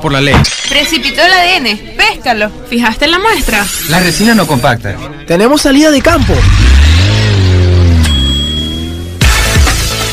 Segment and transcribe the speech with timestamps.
[0.00, 0.34] por la ley.
[0.68, 1.96] Precipitó el ADN.
[1.96, 2.50] Péscalo.
[2.68, 3.64] ¿Fijaste en la muestra?
[3.88, 4.96] La resina no compacta.
[5.26, 6.34] Tenemos salida de campo.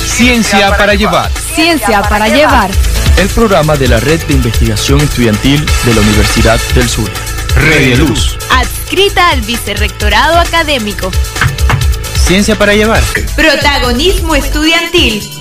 [0.06, 1.32] Ciencia para llevar.
[1.56, 2.70] Ciencia para llevar.
[3.18, 7.10] El programa de la Red de Investigación Estudiantil de la Universidad del Sur.
[7.56, 8.38] Red de Luz.
[8.50, 11.12] Adscrita al Vicerrectorado Académico.
[12.26, 13.02] Ciencia para llevar.
[13.36, 15.39] Protagonismo estudiantil.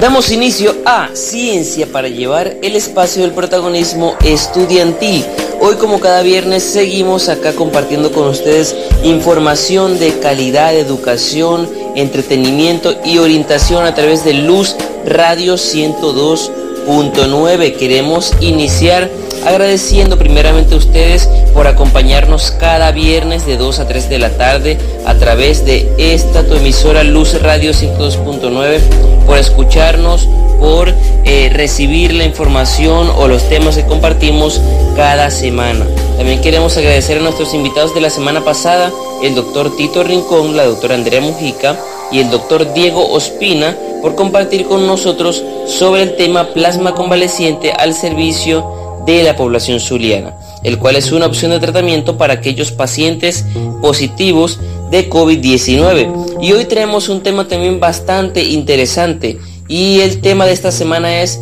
[0.00, 5.26] Damos inicio a Ciencia para llevar el espacio del protagonismo estudiantil.
[5.60, 8.74] Hoy como cada viernes seguimos acá compartiendo con ustedes
[9.04, 14.74] información de calidad, educación, entretenimiento y orientación a través de Luz
[15.04, 15.58] Radio
[16.90, 17.76] 102.9.
[17.76, 19.08] Queremos iniciar
[19.46, 24.76] agradeciendo primeramente a ustedes por acompañarnos cada viernes de 2 a 3 de la tarde
[25.06, 28.80] a través de esta tu emisora Luz Radio 102.9,
[29.24, 30.92] por escucharnos, por
[31.24, 34.60] eh, recibir la información o los temas que compartimos
[34.96, 35.86] cada semana.
[36.16, 38.90] También queremos agradecer a nuestros invitados de la semana pasada,
[39.22, 41.78] el doctor Tito Rincón, la doctora Andrea Mujica
[42.12, 47.94] y el doctor Diego Ospina, por compartir con nosotros sobre el tema plasma convaleciente al
[47.94, 48.64] servicio
[49.06, 53.44] de la población zuliana, el cual es una opción de tratamiento para aquellos pacientes
[53.80, 54.58] positivos
[54.90, 56.38] de COVID-19.
[56.40, 59.38] Y hoy tenemos un tema también bastante interesante
[59.68, 61.40] y el tema de esta semana es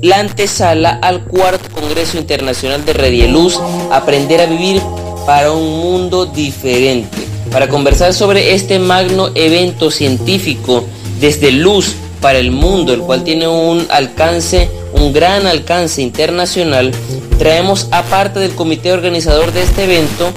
[0.00, 4.80] la antesala al cuarto Congreso Internacional de Redieluz, Aprender a Vivir
[5.26, 7.31] para un Mundo Diferente.
[7.52, 10.84] Para conversar sobre este magno evento científico
[11.20, 16.92] desde Luz para el Mundo, el cual tiene un alcance un gran alcance internacional,
[17.38, 20.30] traemos aparte del comité organizador de este evento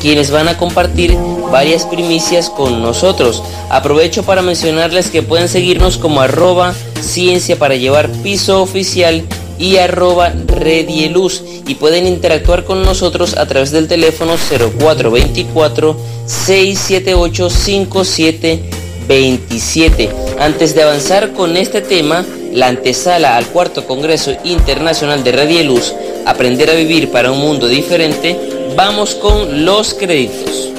[0.00, 1.16] quienes van a compartir
[1.50, 3.42] varias primicias con nosotros.
[3.68, 9.24] Aprovecho para mencionarles que pueden seguirnos como arroba ciencia para llevar piso oficial
[9.58, 20.10] y arroba redieluz y pueden interactuar con nosotros a través del teléfono 0424 678 5727.
[20.38, 25.94] Antes de avanzar con este tema, la antesala al cuarto Congreso Internacional de Radieluz,
[26.26, 28.36] Aprender a Vivir para un Mundo Diferente,
[28.76, 30.77] vamos con los créditos.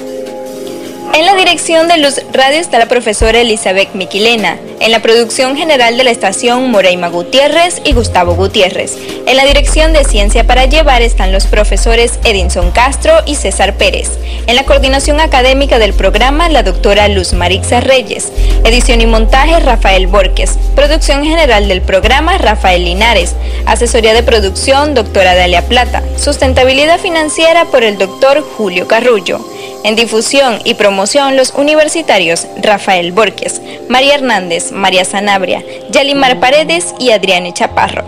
[1.12, 4.58] En la dirección de Luz Radio está la profesora Elizabeth Miquilena.
[4.80, 8.96] En la producción general de la estación Moreima Gutiérrez y Gustavo Gutiérrez.
[9.25, 14.12] En la dirección de Ciencia para Llevar están los profesores Edinson Castro y César Pérez.
[14.46, 18.31] En la coordinación académica del programa la doctora Luz Marixa Reyes.
[18.64, 20.59] Edición y montaje Rafael Borges.
[20.75, 23.36] Producción general del programa Rafael Linares.
[23.66, 26.03] Asesoría de producción doctora Dalia Plata.
[26.18, 29.40] Sustentabilidad financiera por el doctor Julio Carrullo.
[29.84, 37.12] En difusión y promoción, los universitarios Rafael Borges, María Hernández, María Sanabria, Yalimar Paredes y
[37.12, 38.03] Adriane Chaparro.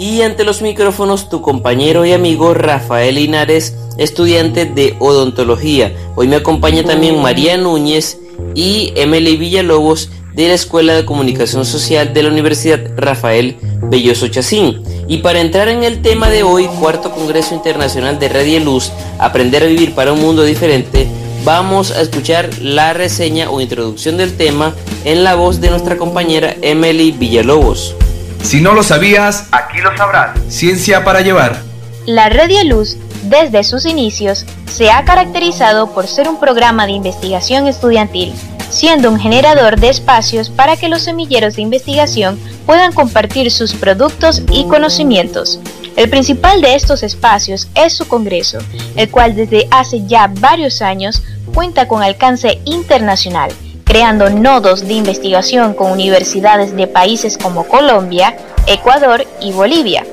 [0.00, 5.94] Y ante los micrófonos, tu compañero y amigo Rafael Linares, estudiante de odontología.
[6.16, 8.18] Hoy me acompaña también María Núñez
[8.54, 14.82] y Emily Villalobos de la Escuela de Comunicación Social de la Universidad Rafael Belloso Chacín.
[15.08, 19.62] Y para entrar en el tema de hoy, cuarto Congreso Internacional de Radio Luz, Aprender
[19.62, 21.06] a Vivir para un Mundo Diferente,
[21.44, 24.74] vamos a escuchar la reseña o introducción del tema
[25.04, 27.94] en la voz de nuestra compañera Emily Villalobos.
[28.42, 30.38] Si no lo sabías, aquí lo sabrás.
[30.48, 31.62] Ciencia para llevar.
[32.04, 37.68] La Radio Luz, desde sus inicios, se ha caracterizado por ser un programa de investigación
[37.68, 38.32] estudiantil
[38.70, 44.42] siendo un generador de espacios para que los semilleros de investigación puedan compartir sus productos
[44.50, 45.60] y conocimientos.
[45.94, 48.58] El principal de estos espacios es su Congreso,
[48.96, 51.22] el cual desde hace ya varios años
[51.54, 53.50] cuenta con alcance internacional,
[53.84, 60.04] creando nodos de investigación con universidades de países como Colombia, Ecuador y Bolivia.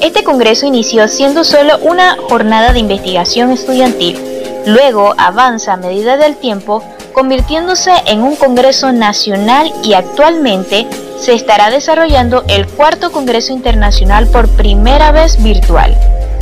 [0.00, 4.18] Este Congreso inició siendo solo una jornada de investigación estudiantil,
[4.66, 10.86] luego avanza a medida del tiempo convirtiéndose en un Congreso Nacional y actualmente
[11.18, 15.96] se estará desarrollando el cuarto Congreso Internacional por primera vez virtual.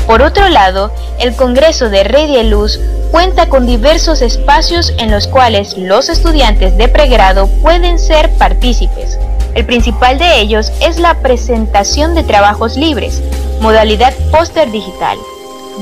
[0.06, 2.78] Por otro lado, el Congreso de Red y Luz
[3.10, 9.18] cuenta con diversos espacios en los cuales los estudiantes de pregrado pueden ser partícipes.
[9.54, 13.22] El principal de ellos es la presentación de trabajos libres,
[13.60, 15.16] modalidad póster digital,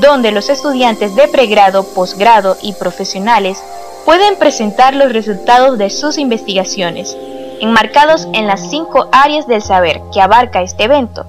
[0.00, 3.59] donde los estudiantes de pregrado, posgrado y profesionales
[4.05, 7.17] pueden presentar los resultados de sus investigaciones,
[7.62, 11.25] enmarcados en las cinco áreas del saber que abarca este evento,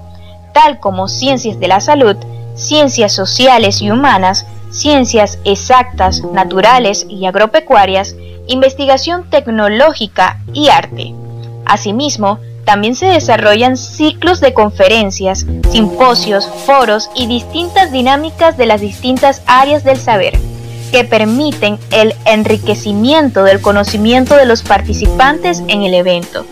[0.52, 2.16] tal como ciencias de la salud,
[2.56, 8.16] ciencias sociales y humanas, ciencias exactas, naturales y agropecuarias,
[8.48, 11.14] investigación tecnológica y arte.
[11.64, 19.42] Asimismo, También se desarrollan ciclos de conferencias, simposios, foros y distintas dinámicas de las distintas
[19.46, 20.53] áreas del saber
[20.94, 26.46] que permiten el enriquecimiento del conocimiento de los participantes en el evento.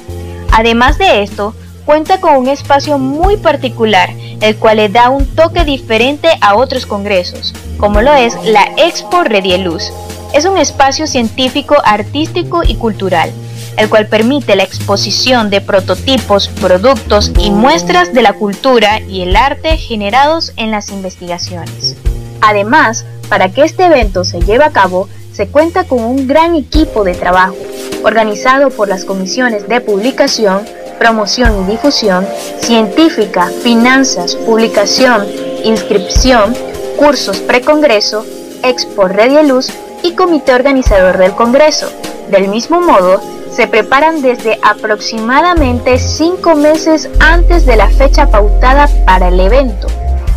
[0.51, 1.55] Además de esto,
[1.85, 4.11] cuenta con un espacio muy particular,
[4.41, 9.23] el cual le da un toque diferente a otros congresos, como lo es la Expo
[9.23, 9.93] Redieluz.
[10.35, 13.31] Es un espacio científico, artístico y cultural,
[13.77, 19.37] el cual permite la exposición de prototipos, productos y muestras de la cultura y el
[19.37, 21.95] arte generados en las investigaciones.
[22.41, 27.03] Además, para que este evento se lleve a cabo, se cuenta con un gran equipo
[27.03, 27.57] de trabajo,
[28.05, 30.67] organizado por las comisiones de publicación,
[30.99, 32.29] promoción y difusión,
[32.61, 35.27] científica, finanzas, publicación,
[35.65, 36.55] inscripción,
[36.99, 38.27] cursos precongreso,
[38.63, 41.91] Expo Red Luz y comité organizador del Congreso.
[42.31, 43.19] Del mismo modo,
[43.51, 49.89] se preparan desde aproximadamente cinco meses antes de la fecha pautada para el evento.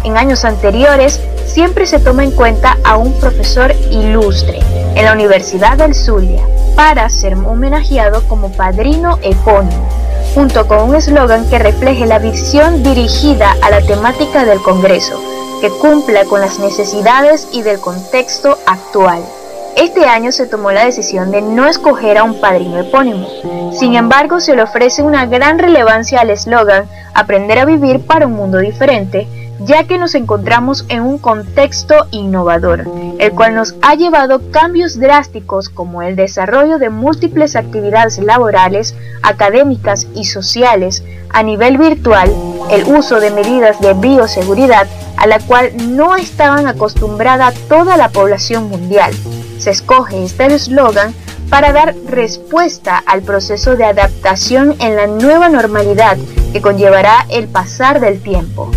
[0.06, 4.60] En años anteriores siempre se toma en cuenta a un profesor ilustre
[4.94, 6.44] en la Universidad del Zulia
[6.76, 9.90] para ser homenajeado como padrino epónimo,
[10.36, 15.20] junto con un eslogan que refleje la visión dirigida a la temática del Congreso,
[15.60, 19.24] que cumpla con las necesidades y del contexto actual.
[19.76, 23.28] Este año se tomó la decisión de no escoger a un padrino epónimo.
[23.74, 28.34] Sin embargo, se le ofrece una gran relevancia al eslogan Aprender a vivir para un
[28.34, 29.26] mundo diferente,
[29.60, 32.86] ya que nos encontramos en un contexto innovador,
[33.20, 40.08] el cual nos ha llevado cambios drásticos como el desarrollo de múltiples actividades laborales, académicas
[40.14, 42.32] y sociales a nivel virtual,
[42.72, 44.88] el uso de medidas de bioseguridad
[45.18, 49.14] a la cual no estaban acostumbrada toda la población mundial.
[49.58, 51.14] Se escoge este eslogan
[51.50, 56.18] para dar respuesta al proceso de adaptación en la nueva normalidad
[56.52, 58.72] que conllevará el pasar del tiempo.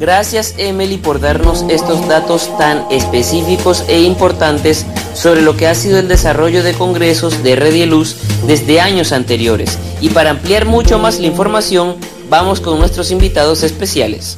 [0.00, 5.98] Gracias Emily por darnos estos datos tan específicos e importantes sobre lo que ha sido
[5.98, 8.16] el desarrollo de congresos de Red y Luz
[8.46, 9.76] desde años anteriores.
[10.00, 11.96] Y para ampliar mucho más la información,
[12.30, 14.36] vamos con nuestros invitados especiales.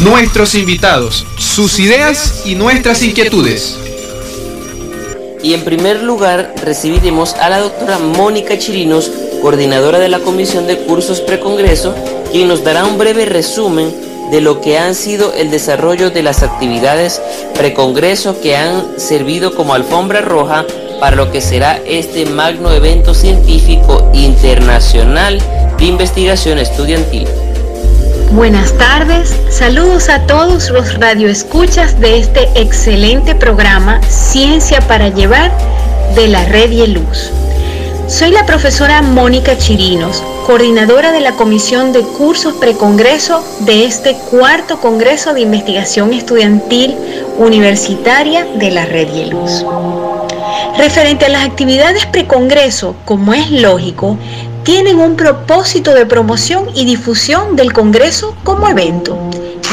[0.00, 3.76] Nuestros invitados, sus ideas y nuestras inquietudes.
[5.40, 9.08] Y en primer lugar recibiremos a la doctora Mónica Chirinos,
[9.42, 11.94] coordinadora de la Comisión de Cursos Precongreso,
[12.30, 13.92] quien nos dará un breve resumen
[14.30, 17.20] de lo que han sido el desarrollo de las actividades
[17.54, 20.64] precongreso que han servido como alfombra roja
[21.00, 25.38] para lo que será este magno evento científico internacional
[25.76, 27.26] de investigación estudiantil.
[28.30, 35.52] Buenas tardes, saludos a todos los radioescuchas de este excelente programa Ciencia para Llevar
[36.14, 37.30] de la Red y Luz.
[38.12, 44.80] Soy la profesora Mónica Chirinos, coordinadora de la Comisión de Cursos Precongreso de este cuarto
[44.80, 46.94] Congreso de Investigación Estudiantil
[47.38, 49.64] Universitaria de la Red y Luz.
[50.76, 54.18] Referente a las actividades precongreso, como es lógico,
[54.62, 59.16] tienen un propósito de promoción y difusión del Congreso como evento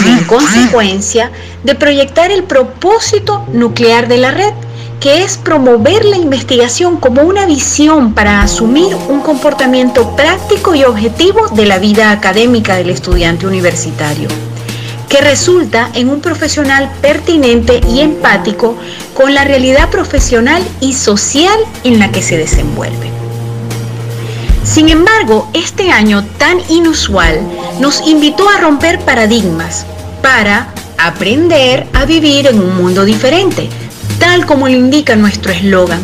[0.06, 1.30] y en consecuencia
[1.66, 4.54] de proyectar el propósito nuclear de la red
[5.00, 11.48] que es promover la investigación como una visión para asumir un comportamiento práctico y objetivo
[11.50, 14.28] de la vida académica del estudiante universitario,
[15.08, 18.76] que resulta en un profesional pertinente y empático
[19.16, 23.10] con la realidad profesional y social en la que se desenvuelve.
[24.64, 27.40] Sin embargo, este año tan inusual
[27.80, 29.86] nos invitó a romper paradigmas
[30.22, 33.70] para aprender a vivir en un mundo diferente,
[34.46, 36.00] como lo indica nuestro eslogan,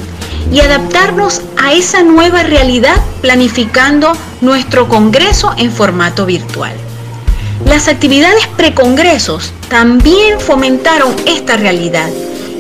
[0.52, 6.74] y adaptarnos a esa nueva realidad planificando nuestro Congreso en formato virtual.
[7.66, 12.10] Las actividades precongresos también fomentaron esta realidad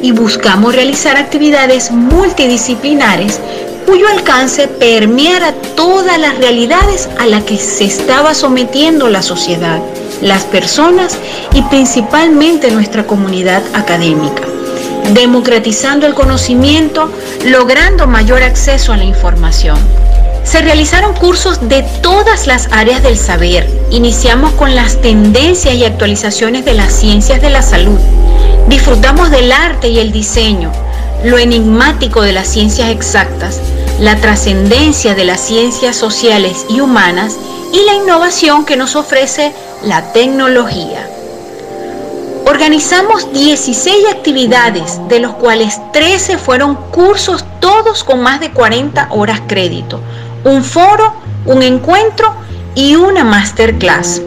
[0.01, 3.39] y buscamos realizar actividades multidisciplinares
[3.85, 9.79] cuyo alcance permeara todas las realidades a las que se estaba sometiendo la sociedad,
[10.21, 11.17] las personas
[11.53, 14.54] y principalmente nuestra comunidad académica
[15.13, 17.11] democratizando el conocimiento,
[17.45, 19.77] logrando mayor acceso a la información.
[20.43, 23.67] Se realizaron cursos de todas las áreas del saber.
[23.89, 27.99] Iniciamos con las tendencias y actualizaciones de las ciencias de la salud.
[28.67, 30.71] Disfrutamos del arte y el diseño,
[31.23, 33.59] lo enigmático de las ciencias exactas,
[33.99, 37.37] la trascendencia de las ciencias sociales y humanas
[37.73, 41.09] y la innovación que nos ofrece la tecnología.
[42.47, 49.41] Organizamos 16 actividades, de los cuales 13 fueron cursos, todos con más de 40 horas
[49.47, 49.99] crédito,
[50.43, 52.35] un foro, un encuentro
[52.75, 54.21] y una masterclass.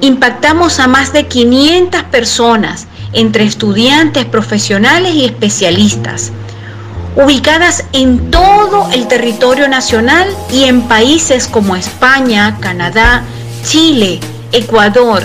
[0.00, 6.30] Impactamos a más de 500 personas, entre estudiantes, profesionales y especialistas,
[7.16, 13.24] ubicadas en todo el territorio nacional y en países como España, Canadá,
[13.64, 14.20] Chile,
[14.52, 15.24] Ecuador,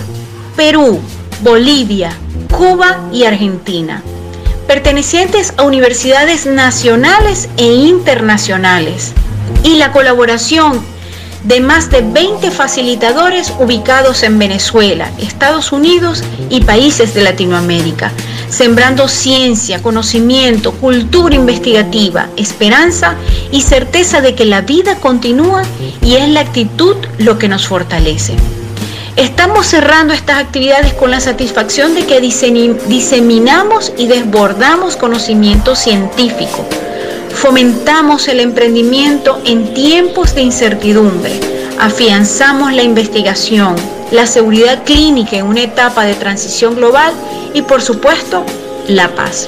[0.56, 1.00] Perú,
[1.42, 2.12] Bolivia,
[2.52, 4.02] Cuba y Argentina,
[4.68, 9.14] pertenecientes a universidades nacionales e internacionales,
[9.64, 10.82] y la colaboración
[11.44, 18.12] de más de 20 facilitadores ubicados en Venezuela, Estados Unidos y países de Latinoamérica,
[18.50, 23.16] sembrando ciencia, conocimiento, cultura investigativa, esperanza
[23.52, 25.64] y certeza de que la vida continúa
[26.02, 28.36] y es la actitud lo que nos fortalece.
[29.16, 36.66] Estamos cerrando estas actividades con la satisfacción de que diseminamos y desbordamos conocimiento científico.
[37.34, 41.32] Fomentamos el emprendimiento en tiempos de incertidumbre.
[41.80, 43.78] Afianzamos la investigación,
[44.12, 47.14] la seguridad clínica en una etapa de transición global
[47.54, 48.46] y por supuesto
[48.90, 49.48] la paz.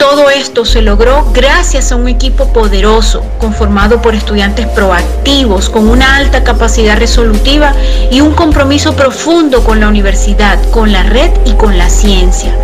[0.00, 6.16] Todo esto se logró gracias a un equipo poderoso, conformado por estudiantes proactivos, con una
[6.16, 7.74] alta capacidad resolutiva
[8.10, 12.56] y un compromiso profundo con la universidad, con la red y con la ciencia.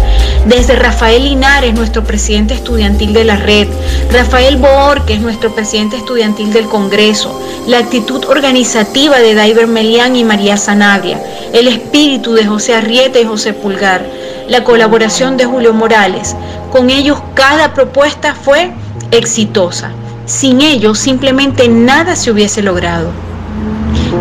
[0.46, 3.68] Desde Rafael Linares, nuestro presidente estudiantil de la red,
[4.10, 10.16] Rafael Boor, que es nuestro presidente estudiantil del Congreso, la actitud organizativa de Daiver Melián
[10.16, 11.20] y María Sanabria,
[11.52, 14.06] el espíritu de José Arrieta y José Pulgar,
[14.48, 16.36] la colaboración de Julio Morales,
[16.76, 18.70] con ellos cada propuesta fue
[19.10, 19.92] exitosa.
[20.26, 23.12] Sin ellos simplemente nada se hubiese logrado.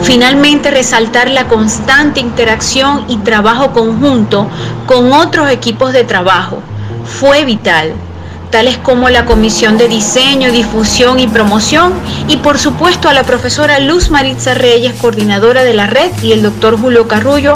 [0.04, 4.48] Finalmente, resaltar la constante interacción y trabajo conjunto
[4.86, 6.62] con otros equipos de trabajo
[7.04, 7.92] fue vital,
[8.52, 11.92] tales como la Comisión de Diseño, Difusión y Promoción
[12.30, 16.42] y por supuesto a la profesora Luz Maritza Reyes, coordinadora de la red, y el
[16.42, 17.54] doctor Julio Carrullo,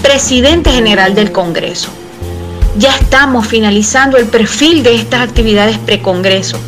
[0.00, 1.97] presidente general del Congreso.
[2.76, 6.58] Ya estamos finalizando el perfil de estas actividades precongreso.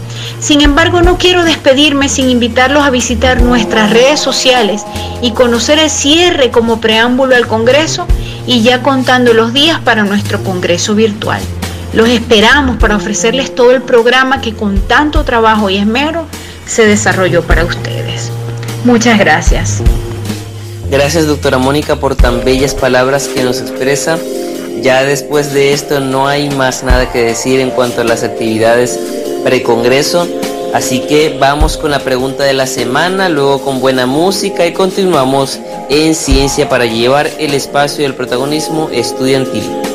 [0.40, 4.83] Sin embargo, no quiero despedirme sin invitarlos a visitar nuestras redes sociales
[5.23, 8.07] y conocer el cierre como preámbulo al Congreso
[8.47, 11.40] y ya contando los días para nuestro Congreso virtual.
[11.92, 16.26] Los esperamos para ofrecerles todo el programa que con tanto trabajo y esmero
[16.66, 18.30] se desarrolló para ustedes.
[18.85, 19.83] Muchas gracias.
[20.90, 24.19] Gracias doctora Mónica por tan bellas palabras que nos expresa
[24.83, 28.99] ya después de esto no hay más nada que decir en cuanto a las actividades
[29.45, 30.27] precongreso.
[30.73, 35.59] Así que vamos con la pregunta de la semana, luego con buena música y continuamos
[35.89, 39.89] en Ciencia para llevar el espacio del protagonismo estudiantil.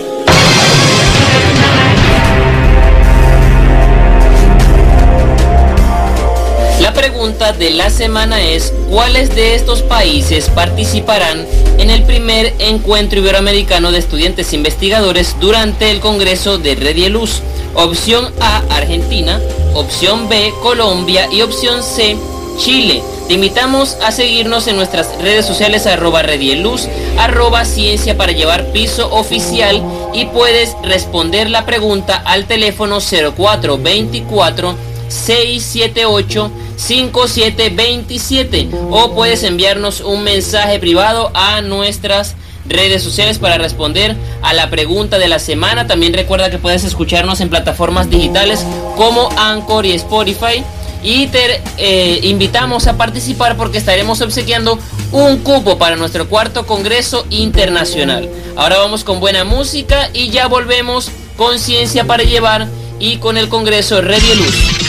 [7.54, 11.46] De la semana es, ¿cuáles de estos países participarán
[11.78, 17.42] en el primer encuentro iberoamericano de estudiantes investigadores durante el Congreso de Red y Luz?
[17.76, 19.40] Opción A, Argentina,
[19.76, 22.18] opción B, Colombia y opción C,
[22.58, 23.04] Chile.
[23.28, 26.88] Te invitamos a seguirnos en nuestras redes sociales arroba Redieluz,
[27.20, 29.84] arroba Ciencia para llevar piso oficial
[30.14, 40.78] y puedes responder la pregunta al teléfono 0424 678 5727 o puedes enviarnos un mensaje
[40.80, 42.36] privado a nuestras
[42.68, 45.88] redes sociales para responder a la pregunta de la semana.
[45.88, 50.64] También recuerda que puedes escucharnos en plataformas digitales como Anchor y Spotify.
[51.04, 54.80] Y te eh, invitamos a participar porque estaremos obsequiando
[55.12, 58.28] un cupo para nuestro cuarto Congreso Internacional.
[58.56, 62.68] Ahora vamos con buena música y ya volvemos con Ciencia para Llevar
[63.00, 64.85] y con el Congreso y Luz.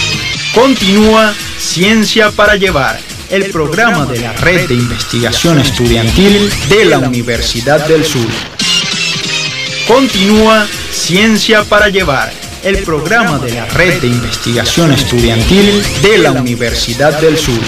[0.56, 2.98] Continúa Ciencia para Llevar,
[3.28, 8.26] el programa de la Red de Investigación Estudiantil de la Universidad del Sur.
[9.86, 12.32] Continúa Ciencia para Llevar,
[12.64, 17.60] el programa de la Red de Investigación Estudiantil de la Universidad del Sur.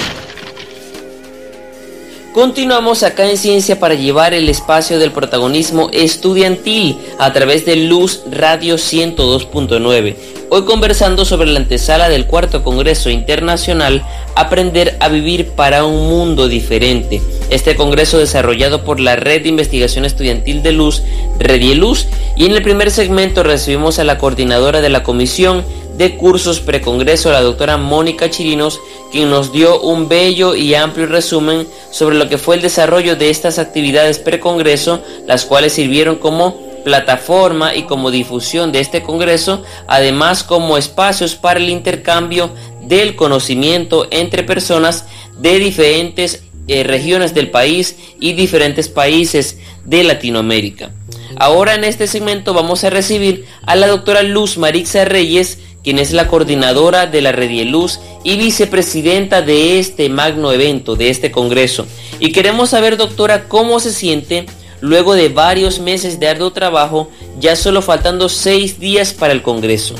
[2.33, 8.23] Continuamos acá en Ciencia para llevar el espacio del protagonismo estudiantil a través de Luz
[8.31, 10.38] Radio 102.9.
[10.51, 14.03] Hoy conversando sobre la antesala del cuarto Congreso Internacional
[14.35, 17.21] Aprender a Vivir para un Mundo Diferente.
[17.51, 21.03] Este congreso desarrollado por la Red de Investigación Estudiantil de Luz,
[21.39, 25.67] Redieluz, y en el primer segmento recibimos a la coordinadora de la comisión
[25.99, 28.81] de cursos precongreso, la doctora Mónica Chirinos,
[29.13, 33.29] quien nos dio un bello y amplio resumen sobre lo que fue el desarrollo de
[33.29, 40.43] estas actividades precongreso, las cuales sirvieron como plataforma y como difusión de este Congreso, además
[40.43, 42.51] como espacios para el intercambio
[42.83, 45.07] del conocimiento entre personas
[45.39, 50.91] de diferentes eh, regiones del país y diferentes países de Latinoamérica.
[51.37, 56.13] Ahora en este segmento vamos a recibir a la doctora Luz Marixa Reyes, quien es
[56.13, 61.87] la coordinadora de la Luz y vicepresidenta de este magno evento, de este congreso.
[62.21, 64.47] Y queremos saber, doctora, cómo se siente
[64.81, 69.95] luego de varios meses de arduo trabajo, ya solo faltando seis días para el congreso.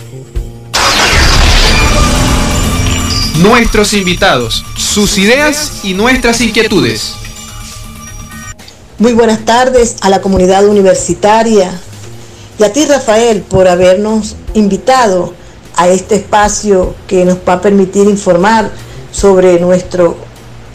[3.37, 7.15] Nuestros invitados, sus ideas y nuestras inquietudes.
[8.99, 11.71] Muy buenas tardes a la comunidad universitaria
[12.59, 15.35] y a ti Rafael por habernos invitado
[15.77, 18.73] a este espacio que nos va a permitir informar
[19.13, 20.17] sobre nuestro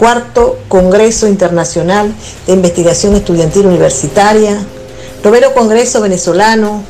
[0.03, 2.13] cuarto Congreso Internacional
[2.45, 4.57] de Investigación Estudiantil Universitaria,
[5.23, 6.83] noveno Congreso Venezolano,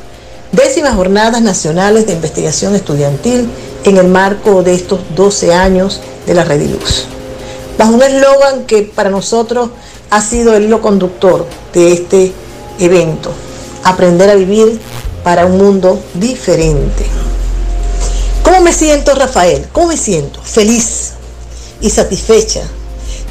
[0.52, 3.48] décimas Jornadas Nacionales de Investigación Estudiantil
[3.84, 7.06] en el marco de estos 12 años de la Rediluz.
[7.78, 9.70] Bajo un eslogan que para nosotros
[10.10, 12.34] ha sido el hilo conductor de este
[12.80, 13.30] evento,
[13.84, 14.80] aprender a vivir
[15.24, 17.06] para un mundo diferente.
[18.42, 19.68] ¿Cómo me siento, Rafael?
[19.72, 20.42] ¿Cómo me siento?
[20.42, 21.12] Feliz
[21.80, 22.64] y satisfecha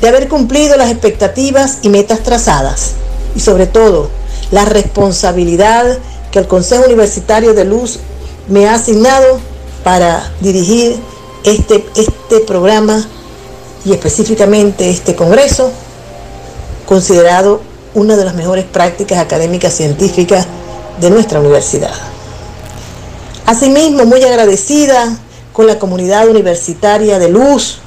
[0.02, 2.90] de haber cumplido las expectativas y metas trazadas
[3.36, 4.10] y sobre todo
[4.50, 5.96] la responsabilidad
[6.32, 8.00] que el Consejo Universitario de Luz
[8.48, 9.38] me ha asignado
[9.84, 10.98] para dirigir
[11.44, 13.06] este, este programa
[13.84, 15.70] y específicamente este Congreso
[16.84, 17.60] considerado
[17.94, 20.46] una de las mejores prácticas académicas científicas
[21.00, 21.94] de nuestra universidad.
[23.46, 25.16] Asimismo, muy agradecida
[25.52, 27.78] con la comunidad universitaria de Luz,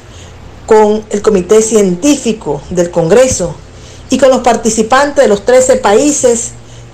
[0.65, 3.55] con el comité científico del Congreso
[4.09, 6.51] y con los participantes de los 13 países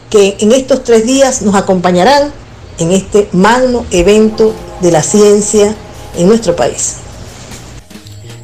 [0.09, 2.31] que en estos tres días nos acompañarán
[2.79, 5.75] en este magno evento de la ciencia
[6.17, 6.97] en nuestro país.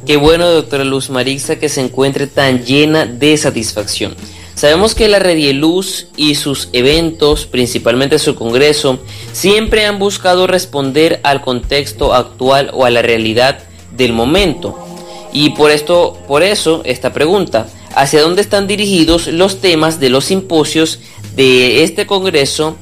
[0.06, 4.16] Qué bueno, doctora Luz Marixa, que se encuentre tan llena de satisfacción.
[4.54, 5.18] Sabemos que la
[5.52, 8.98] Luz y sus eventos, principalmente su congreso,
[9.32, 13.58] siempre han buscado responder al contexto actual o a la realidad
[13.96, 14.87] del momento.
[15.32, 20.26] Y por esto, por eso esta pregunta, ¿hacia dónde están dirigidos los temas de los
[20.26, 21.00] simposios
[21.36, 22.76] de este congreso,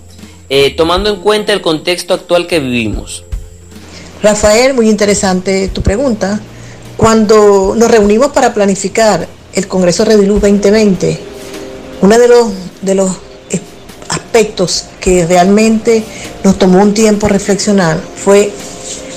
[0.49, 3.25] eh, tomando en cuenta el contexto actual que vivimos?
[4.23, 6.41] Rafael, muy interesante tu pregunta.
[6.97, 11.21] Cuando nos reunimos para planificar el Congreso Rediluz 2020,
[12.01, 12.49] uno de los,
[12.81, 13.11] de los
[14.09, 16.03] aspectos que realmente
[16.45, 18.53] nos tomó un tiempo reflexionar fue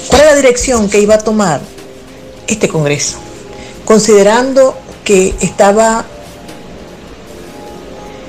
[0.08, 1.62] cuál era la dirección que iba a tomar
[2.49, 3.17] este Congreso,
[3.85, 6.05] considerando que estaba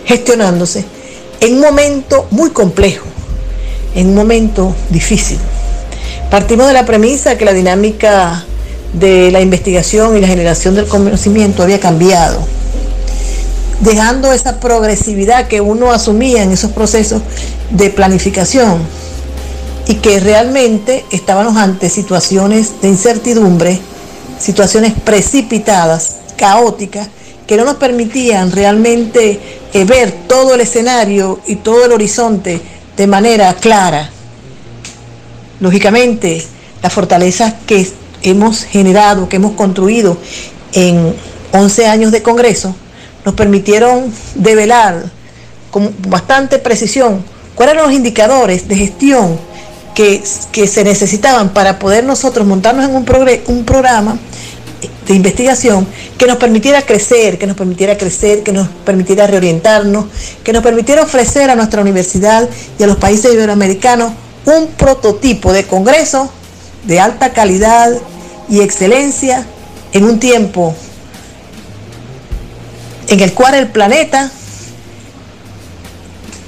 [0.05, 0.85] gestionándose
[1.41, 3.07] en un momento muy complejo,
[3.95, 5.39] en un momento difícil.
[6.31, 8.45] Partimos de la premisa que la dinámica
[8.93, 12.41] de la investigación y la generación del conocimiento había cambiado,
[13.81, 17.23] dejando esa progresividad que uno asumía en esos procesos
[17.71, 18.81] de planificación
[19.87, 23.81] y que realmente estábamos ante situaciones de incertidumbre,
[24.41, 27.09] situaciones precipitadas, caóticas,
[27.47, 29.41] que no nos permitían realmente
[29.73, 32.61] eh, ver todo el escenario y todo el horizonte
[32.97, 34.11] de manera clara.
[35.59, 36.45] Lógicamente,
[36.83, 37.87] las fortalezas que
[38.23, 40.17] hemos generado, que hemos construido
[40.73, 41.15] en
[41.53, 42.75] 11 años de Congreso,
[43.25, 45.05] nos permitieron develar
[45.71, 47.25] con bastante precisión
[47.55, 49.39] cuáles eran los indicadores de gestión
[49.95, 53.07] que, se necesitaban para poder nosotros montarnos en un,
[53.49, 54.19] un programa
[55.07, 60.07] de investigación que nos permitiera crecer, que nos permitiera crecer, que nos permitiera reorientarnos,
[60.45, 64.13] que nos permitiera ofrecer a nuestra universidad y a los países iberoamericanos
[64.47, 66.31] un prototipo de congreso
[66.85, 67.91] de alta calidad
[68.49, 69.47] y excelencia
[69.93, 70.75] en un tiempo
[73.09, 74.31] en el cual el planeta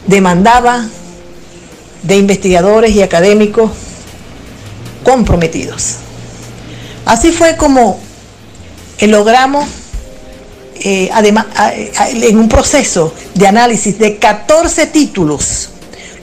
[0.07, 0.87] demandaba
[2.03, 3.71] de investigadores y académicos
[5.05, 5.97] comprometidos.
[7.05, 8.01] Así fue como
[9.11, 9.67] logramos,
[10.81, 11.47] eh, además,
[12.12, 15.71] en un proceso de análisis de 14 títulos,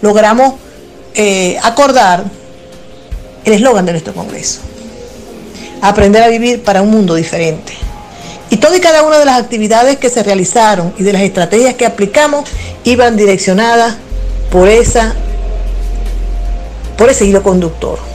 [0.02, 0.54] logramos
[1.14, 2.24] eh, acordar
[3.44, 4.62] el eslogan de nuestro Congreso.
[5.82, 7.74] Aprender a vivir para un mundo diferente.
[8.50, 11.76] Y toda y cada una de las actividades que se realizaron y de las estrategias
[11.76, 12.50] que aplicamos
[12.84, 13.98] iban direccionadas
[14.52, 15.14] por, esa,
[16.98, 18.09] por ese hilo conductor.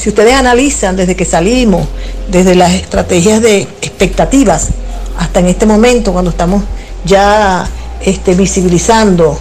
[0.00, 1.86] Si ustedes analizan desde que salimos,
[2.30, 4.68] desde las estrategias de expectativas,
[5.18, 6.62] hasta en este momento cuando estamos
[7.04, 7.68] ya
[8.02, 9.38] este, visibilizando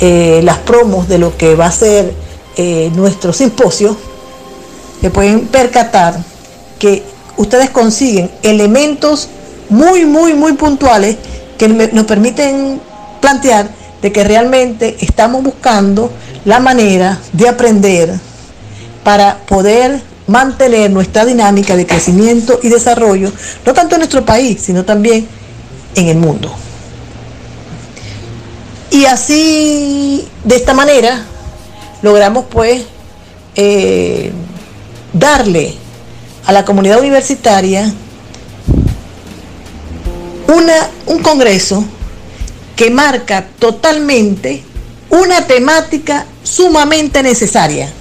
[0.00, 2.12] eh, las promos de lo que va a ser
[2.58, 3.96] eh, nuestro simposio,
[5.00, 6.22] se pueden percatar
[6.78, 7.02] que
[7.38, 9.30] ustedes consiguen elementos
[9.70, 11.16] muy, muy, muy puntuales
[11.56, 12.78] que nos permiten
[13.22, 13.70] plantear
[14.02, 16.10] de que realmente estamos buscando
[16.44, 18.20] la manera de aprender
[19.04, 23.30] para poder mantener nuestra dinámica de crecimiento y desarrollo,
[23.64, 25.28] no tanto en nuestro país, sino también
[25.94, 26.52] en el mundo.
[28.90, 31.24] Y así, de esta manera,
[32.02, 32.82] logramos pues
[33.56, 34.32] eh,
[35.12, 35.74] darle
[36.46, 37.92] a la comunidad universitaria
[40.46, 41.84] una, un congreso
[42.76, 44.62] que marca totalmente
[45.10, 47.92] una temática sumamente necesaria,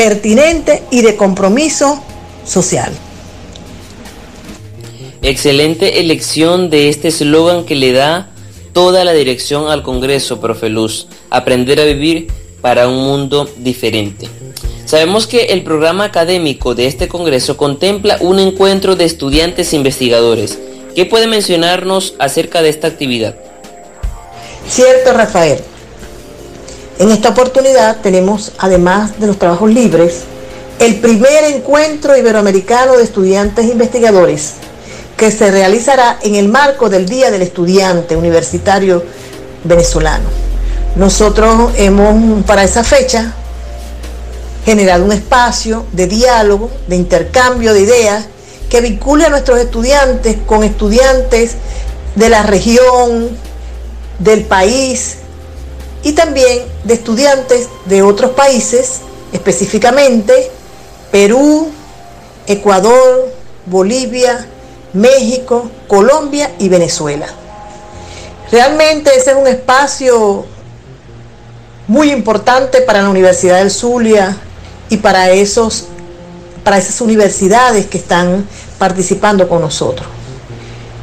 [0.00, 2.02] pertinente y de compromiso
[2.46, 2.90] social.
[5.20, 8.30] Excelente elección de este eslogan que le da
[8.72, 11.06] toda la dirección al Congreso, profe Luz.
[11.28, 12.28] Aprender a vivir
[12.62, 14.26] para un mundo diferente.
[14.86, 20.58] Sabemos que el programa académico de este Congreso contempla un encuentro de estudiantes e investigadores.
[20.94, 23.34] ¿Qué puede mencionarnos acerca de esta actividad?
[24.66, 25.58] Cierto, Rafael.
[27.00, 30.24] En esta oportunidad tenemos, además de los trabajos libres,
[30.78, 34.52] el primer encuentro iberoamericano de estudiantes investigadores
[35.16, 39.02] que se realizará en el marco del Día del Estudiante Universitario
[39.64, 40.28] Venezolano.
[40.94, 43.32] Nosotros hemos, para esa fecha,
[44.66, 48.26] generado un espacio de diálogo, de intercambio de ideas,
[48.68, 51.52] que vincule a nuestros estudiantes con estudiantes
[52.14, 53.30] de la región,
[54.18, 55.16] del país
[56.02, 59.00] y también de estudiantes de otros países,
[59.32, 60.50] específicamente
[61.10, 61.70] Perú,
[62.46, 63.32] Ecuador,
[63.66, 64.46] Bolivia,
[64.92, 67.26] México, Colombia y Venezuela.
[68.50, 70.44] Realmente ese es un espacio
[71.86, 74.36] muy importante para la Universidad del Zulia
[74.88, 75.86] y para, esos,
[76.64, 78.46] para esas universidades que están
[78.78, 80.08] participando con nosotros.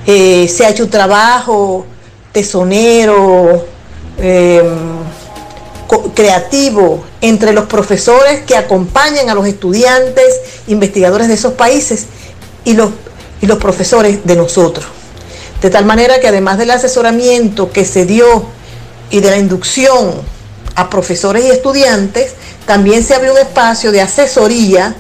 [0.06, 1.86] Eh, se ha hecho un trabajo
[2.32, 3.66] tesonero,
[4.18, 4.66] em,
[6.14, 12.06] creativo entre los profesores que acompañan a los estudiantes, investigadores de esos países
[12.66, 12.90] y los
[13.42, 14.86] y los profesores de nosotros.
[15.62, 18.46] De tal manera que además del asesoramiento que se dio
[19.10, 20.12] y de la inducción
[20.76, 22.34] a profesores y estudiantes,
[22.66, 24.96] también se abrió un espacio de asesoría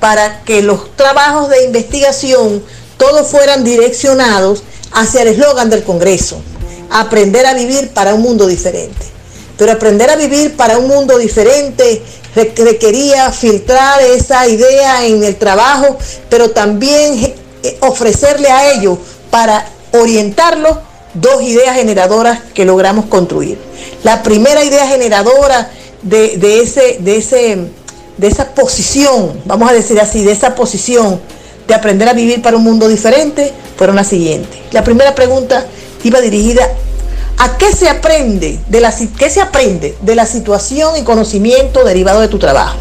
[0.00, 2.62] para que los trabajos de investigación
[2.96, 6.40] todos fueran direccionados hacia el eslogan del Congreso,
[6.90, 9.06] aprender a vivir para un mundo diferente.
[9.56, 12.02] Pero aprender a vivir para un mundo diferente
[12.34, 15.96] requería filtrar esa idea en el trabajo,
[16.28, 18.98] pero también eh, ofrecerle a ellos
[19.30, 20.76] para orientarlos
[21.14, 23.58] dos ideas generadoras que logramos construir.
[24.02, 25.70] La primera idea generadora
[26.02, 27.58] de, ese, de, ese,
[28.18, 31.20] de esa posición, vamos a decir así, de esa posición
[31.66, 34.60] de aprender a vivir para un mundo diferente, fueron las siguientes.
[34.70, 35.66] La primera pregunta
[36.04, 36.68] iba dirigida
[37.38, 42.20] a qué se aprende de la, qué se aprende de la situación y conocimiento derivado
[42.20, 42.76] de tu trabajo.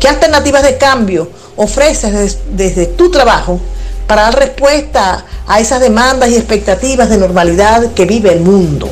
[0.00, 3.60] ¿Qué alternativas de cambio ofreces desde tu trabajo
[4.06, 8.88] para dar respuesta a esas demandas y expectativas de normalidad que vive el mundo.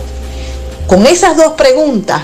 [0.86, 2.22] Con esas dos preguntas,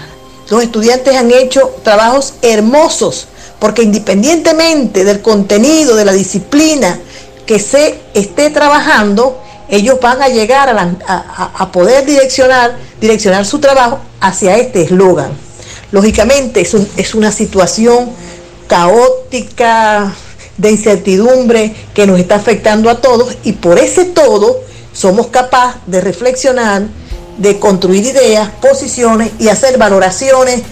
[0.48, 3.28] los estudiantes han hecho trabajos hermosos,
[3.58, 6.98] porque independientemente del contenido, de la disciplina
[7.46, 10.68] que se esté trabajando, ellos van a llegar
[11.06, 15.32] a, poder direccionar, su trabajo hacia este eslogan.
[15.92, 18.10] Lógicamente es, es una situación
[18.66, 20.14] caótica,
[20.58, 24.60] de incertidumbre que nos está afectando a todos y por ese todo
[24.92, 26.82] somos capaces de reflexionar,
[27.38, 30.62] de construir ideas, posiciones y hacer valoraciones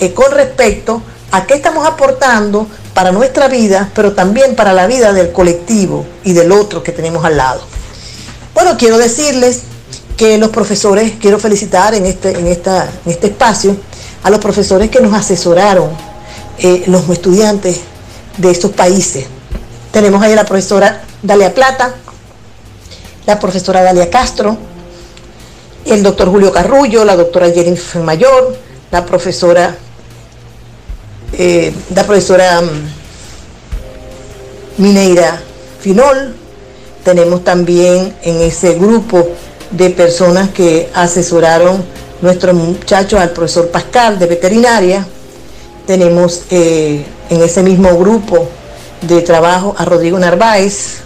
[0.00, 5.12] eh, con respecto a qué estamos aportando para nuestra vida, pero también para la vida
[5.12, 7.75] del colectivo y del otro que tenemos al lado.
[8.56, 9.64] Bueno, quiero decirles
[10.16, 13.76] que los profesores, quiero felicitar en este, en esta, en este espacio
[14.22, 15.90] a los profesores que nos asesoraron,
[16.56, 17.80] eh, los estudiantes
[18.38, 19.26] de estos países,
[19.92, 21.96] tenemos ahí a la profesora Dalia Plata,
[23.26, 24.56] la profesora Dalia Castro,
[25.84, 28.56] el doctor Julio Carrullo, la doctora Jennifer Mayor,
[28.90, 29.76] la profesora,
[31.34, 32.88] eh, la profesora mm,
[34.78, 35.42] Mineira
[35.78, 36.45] Finol.
[37.06, 39.28] Tenemos también en ese grupo
[39.70, 41.84] de personas que asesoraron
[42.20, 45.06] nuestros muchachos al profesor Pascal de veterinaria.
[45.86, 48.48] Tenemos eh, en ese mismo grupo
[49.02, 50.96] de trabajo a Rodrigo Narváez,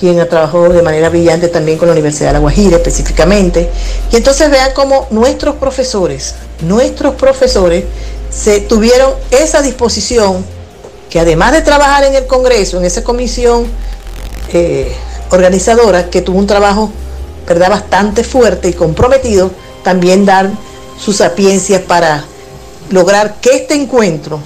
[0.00, 3.70] quien ha trabajado de manera brillante también con la Universidad de La Guajira específicamente.
[4.10, 7.84] Y entonces vean cómo nuestros profesores, nuestros profesores
[8.28, 10.44] se tuvieron esa disposición
[11.08, 13.68] que además de trabajar en el Congreso, en esa comisión
[14.52, 14.92] eh,
[15.32, 16.92] organizadora, que tuvo un trabajo
[17.46, 17.70] ¿verdad?
[17.70, 19.50] bastante fuerte y comprometido,
[19.82, 20.50] también dar
[20.98, 22.24] su sapiencia para
[22.90, 24.38] lograr que este encuentro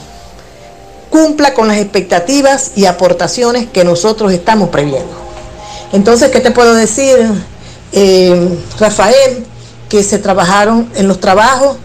[1.11, 5.13] cumpla con las expectativas y aportaciones que nosotros estamos previendo.
[5.93, 7.17] Entonces, ¿qué te puedo decir,
[7.93, 9.45] eh, Rafael?
[9.89, 11.77] Que se trabajaron en los trabajos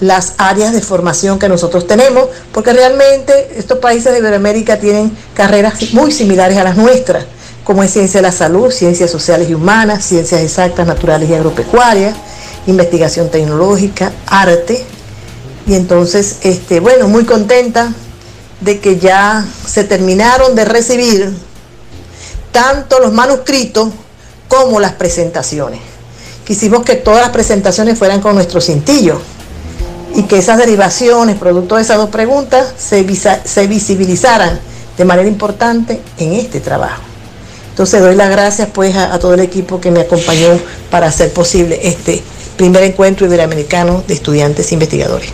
[0.00, 5.92] las áreas de formación que nosotros tenemos, porque realmente estos países de Iberoamérica tienen carreras
[5.92, 7.24] muy similares a las nuestras,
[7.64, 12.14] como es ciencia de la salud, ciencias sociales y humanas, ciencias exactas, naturales y agropecuarias,
[12.66, 14.84] investigación tecnológica, arte.
[15.66, 17.92] Y entonces, este, bueno, muy contenta
[18.60, 21.32] de que ya se terminaron de recibir
[22.50, 23.90] tanto los manuscritos
[24.48, 25.80] como las presentaciones.
[26.44, 29.20] Quisimos que todas las presentaciones fueran con nuestro cintillo
[30.14, 34.60] y que esas derivaciones, producto de esas dos preguntas, se visibilizaran
[34.98, 37.11] de manera importante en este trabajo.
[37.72, 41.80] Entonces doy las gracias pues a, todo el equipo que me acompañó para hacer posible
[41.82, 42.22] este
[42.58, 45.30] primer encuentro iberoamericano de estudiantes investigadores.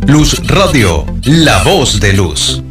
[0.09, 2.63] Luz Radio, la voz de luz.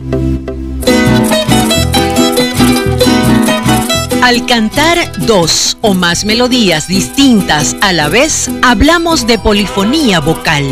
[4.21, 10.65] Al cantar dos o más melodías distintas a la vez, hablamos de polifonía vocal.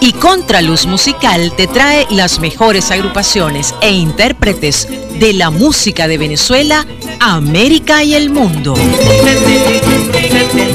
[0.00, 6.84] Y Contraluz Musical te trae las mejores agrupaciones e intérpretes de la música de Venezuela,
[7.18, 8.74] América y el mundo.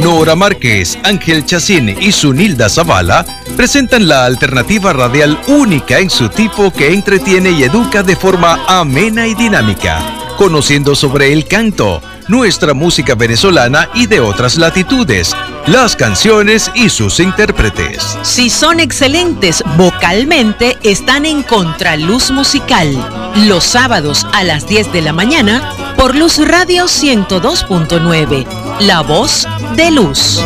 [0.01, 3.25] Nora Márquez, Ángel Chacín y Sunilda Zavala
[3.57, 9.27] presentan la alternativa radial única en su tipo que entretiene y educa de forma amena
[9.27, 10.01] y dinámica,
[10.37, 15.35] conociendo sobre el canto, nuestra música venezolana y de otras latitudes,
[15.67, 18.17] las canciones y sus intérpretes.
[18.21, 25.13] Si son excelentes vocalmente, están en Contraluz Musical, los sábados a las 10 de la
[25.13, 30.41] mañana por Luz Radio 102.9, la voz de luz.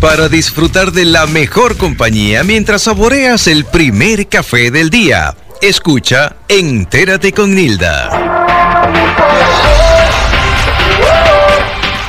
[0.00, 5.34] para disfrutar de la mejor compañía mientras saboreas el primer café del día.
[5.60, 8.35] Escucha Entérate con Nilda.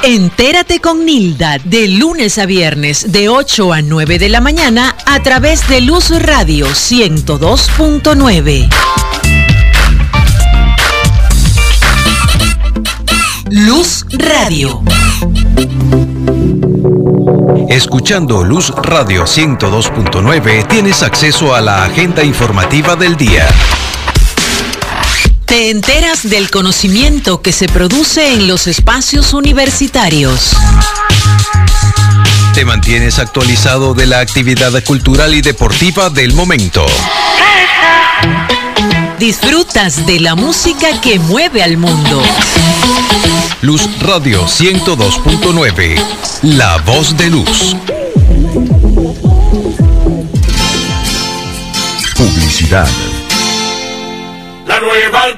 [0.09, 5.21] Entérate con Nilda de lunes a viernes de 8 a 9 de la mañana a
[5.21, 8.69] través de Luz Radio 102.9.
[13.49, 14.81] Luz Radio.
[17.67, 23.45] Escuchando Luz Radio 102.9 tienes acceso a la agenda informativa del día.
[25.47, 30.51] Te enteras del conocimiento que se produce en los espacios universitarios.
[32.53, 36.85] Te mantienes actualizado de la actividad cultural y deportiva del momento.
[39.19, 42.21] Disfrutas de la música que mueve al mundo.
[43.61, 46.03] Luz Radio 102.9,
[46.43, 47.75] la voz de luz.
[52.17, 52.89] Publicidad.
[54.67, 55.36] La nueva.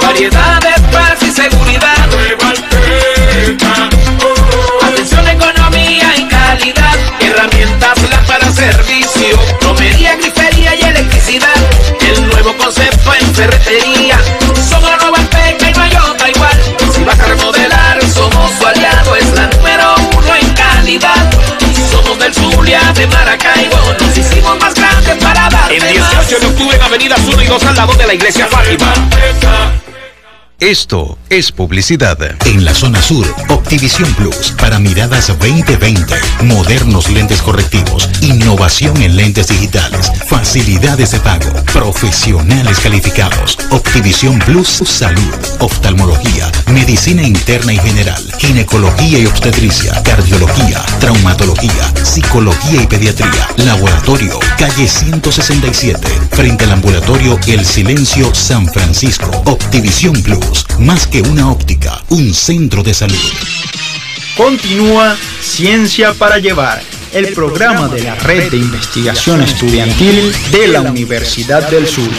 [0.00, 2.08] Variedad de paz y seguridad.
[4.82, 6.94] Atención, economía y calidad.
[7.20, 9.38] Herramientas, para servicio.
[9.60, 11.54] Plomería, grifería y electricidad.
[12.00, 14.18] El nuevo concepto en ferretería.
[14.68, 16.76] Somos Alteca y no hay otra igual.
[16.92, 19.16] Si vas a remodelar, somos su aliado.
[19.16, 21.30] Es la número uno en calidad.
[21.90, 24.03] Somos del Zulia de Maracaibo.
[26.34, 28.92] 18 de octubre en Avenida Sur y 2 al lado de la Iglesia Fátima.
[30.60, 32.16] Esto es publicidad.
[32.46, 36.14] En la zona sur, Optivisión Plus para miradas 2020.
[36.44, 43.58] Modernos lentes correctivos, innovación en lentes digitales, facilidades de pago, profesionales calificados.
[43.70, 52.86] Optivisión Plus Salud, oftalmología, medicina interna y general, ginecología y obstetricia, cardiología, traumatología, psicología y
[52.86, 59.30] pediatría, laboratorio, calle 167, frente al ambulatorio El Silencio San Francisco.
[59.46, 63.32] Optivisión Plus, más que una óptica, un centro de salud.
[64.36, 71.70] Continúa Ciencia para Llevar, el programa de la Red de Investigación Estudiantil de la Universidad
[71.70, 72.10] del Sur.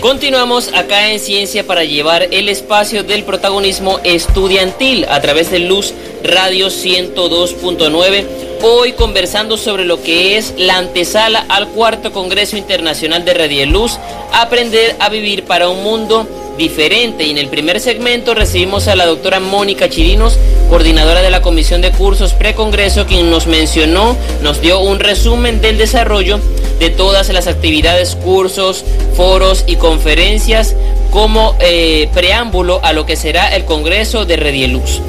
[0.00, 5.94] Continuamos acá en Ciencia para llevar el espacio del protagonismo estudiantil a través de Luz
[6.22, 8.26] Radio 102.9.
[8.62, 13.98] Hoy conversando sobre lo que es la antesala al cuarto Congreso Internacional de Radieluz,
[14.32, 17.24] aprender a vivir para un mundo diferente.
[17.24, 20.38] Y en el primer segmento recibimos a la doctora Mónica Chirinos,
[20.68, 25.78] coordinadora de la Comisión de Cursos Precongreso, quien nos mencionó, nos dio un resumen del
[25.78, 26.40] desarrollo
[26.78, 28.84] de todas las actividades, cursos,
[29.16, 30.74] foros y conferencias
[31.10, 35.00] como eh, preámbulo a lo que será el Congreso de Redieluz.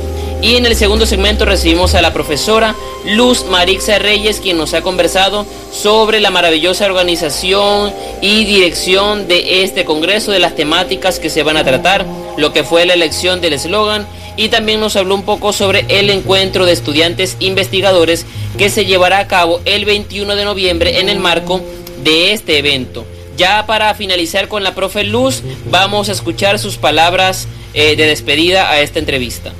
[0.41, 4.81] Y en el segundo segmento recibimos a la profesora Luz Marixa Reyes, quien nos ha
[4.81, 11.43] conversado sobre la maravillosa organización y dirección de este Congreso, de las temáticas que se
[11.43, 12.05] van a tratar,
[12.37, 14.05] lo que fue la elección del eslogan
[14.37, 18.25] y también nos habló un poco sobre el encuentro de estudiantes investigadores
[18.57, 21.61] que se llevará a cabo el 21 de noviembre en el marco
[22.03, 23.05] de este evento.
[23.37, 28.69] Ya para finalizar con la profe Luz, vamos a escuchar sus palabras eh, de despedida
[28.69, 29.53] a esta entrevista.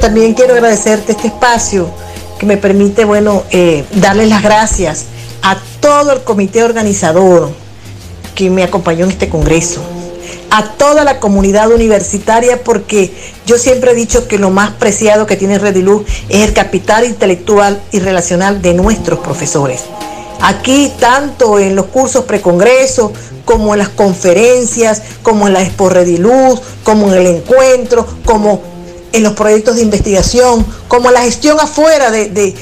[0.00, 1.88] También quiero agradecerte este espacio
[2.38, 5.04] que me permite, bueno, eh, darles las gracias
[5.42, 7.50] a todo el comité organizador
[8.34, 9.80] que me acompañó en este congreso,
[10.50, 13.12] a toda la comunidad universitaria, porque
[13.46, 17.80] yo siempre he dicho que lo más preciado que tiene Rediluz es el capital intelectual
[17.92, 19.82] y relacional de nuestros profesores.
[20.40, 23.12] Aquí, tanto en los cursos precongreso,
[23.44, 28.77] como en las conferencias, como en la Expo Rediluz, como en el encuentro, como
[29.18, 32.54] en los proyectos de investigación, como la gestión afuera de,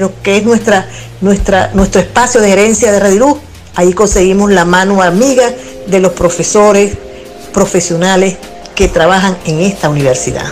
[0.00, 0.88] lo que es nuestra,
[1.20, 3.38] nuestra, nuestro espacio de gerencia de Rediluz.
[3.74, 5.52] Ahí conseguimos la mano amiga
[5.86, 6.96] de los profesores
[7.52, 8.36] profesionales
[8.74, 10.46] que trabajan en esta universidad.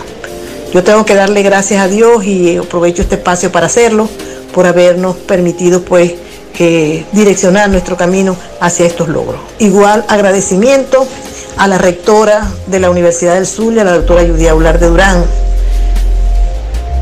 [0.73, 4.09] Yo tengo que darle gracias a Dios y aprovecho este espacio para hacerlo,
[4.53, 6.13] por habernos permitido pues
[6.59, 9.39] eh, direccionar nuestro camino hacia estos logros.
[9.59, 11.07] Igual agradecimiento
[11.57, 15.25] a la rectora de la Universidad del Zulia, la doctora Judy Aular de Durán,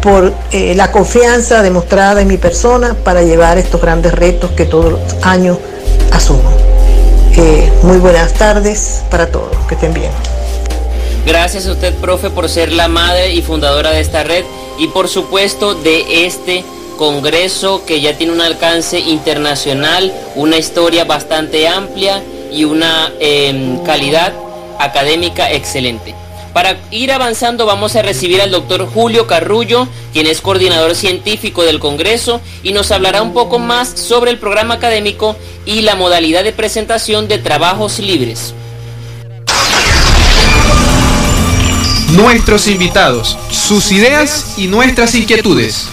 [0.01, 4.91] por eh, la confianza demostrada en mi persona para llevar estos grandes retos que todos
[4.91, 5.57] los años
[6.11, 6.51] asumo.
[7.35, 10.11] Eh, muy buenas tardes para todos, que estén bien.
[11.25, 14.43] Gracias a usted, profe, por ser la madre y fundadora de esta red
[14.77, 16.63] y por supuesto de este
[16.97, 22.21] congreso que ya tiene un alcance internacional, una historia bastante amplia
[22.53, 24.33] y una em, calidad
[24.79, 26.15] académica excelente.
[26.53, 31.79] Para ir avanzando vamos a recibir al doctor Julio Carrullo, quien es coordinador científico del
[31.79, 35.35] Congreso y nos hablará un poco más sobre el programa académico
[35.65, 38.53] y la modalidad de presentación de trabajos libres.
[42.11, 45.87] Nuestros invitados, sus ideas y nuestras inquietudes.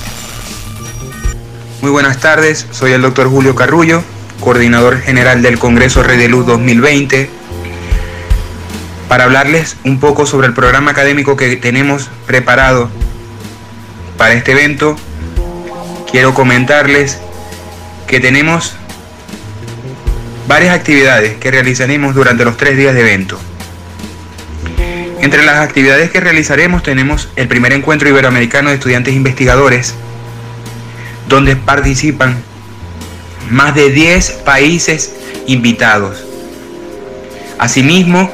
[1.80, 4.04] Muy buenas tardes, soy el doctor Julio Carrullo,
[4.40, 7.30] coordinador general del Congreso Red Luz 2020,
[9.08, 12.90] para hablarles un poco sobre el programa académico que tenemos preparado
[14.16, 14.96] para este evento.
[16.10, 17.18] Quiero comentarles
[18.06, 18.74] que tenemos
[20.48, 23.38] varias actividades que realizaremos durante los tres días de evento.
[25.20, 29.94] Entre las actividades que realizaremos tenemos el primer encuentro iberoamericano de estudiantes investigadores,
[31.28, 32.42] donde participan
[33.50, 35.12] más de 10 países
[35.46, 36.24] invitados.
[37.58, 38.30] Asimismo,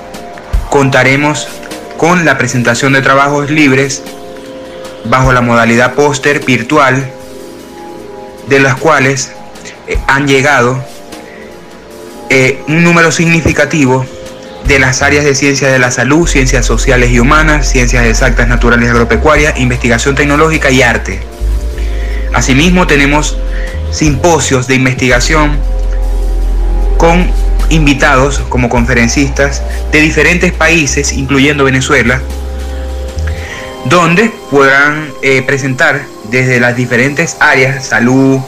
[0.71, 1.49] contaremos
[1.97, 4.03] con la presentación de trabajos libres
[5.05, 7.11] bajo la modalidad póster virtual,
[8.49, 9.33] de las cuales
[9.87, 10.85] eh, han llegado
[12.29, 14.05] eh, un número significativo
[14.67, 18.89] de las áreas de ciencias de la salud, ciencias sociales y humanas, ciencias exactas, naturales
[18.89, 21.21] y agropecuarias, investigación tecnológica y arte.
[22.35, 23.39] Asimismo tenemos
[23.91, 25.57] simposios de investigación
[26.99, 27.31] con
[27.69, 29.63] invitados como conferencistas
[29.93, 32.21] de diferentes países, incluyendo Venezuela,
[33.87, 38.41] donde podrán eh, presentar desde las diferentes áreas, salud,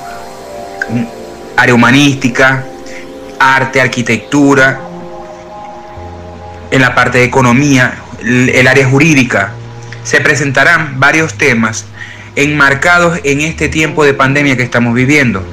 [1.56, 2.64] área humanística,
[3.38, 4.80] arte, arquitectura,
[6.70, 9.52] en la parte de economía, el área jurídica,
[10.02, 11.84] se presentarán varios temas
[12.38, 15.44] enmarcados en este tiempo de pandemia que estamos viviendo.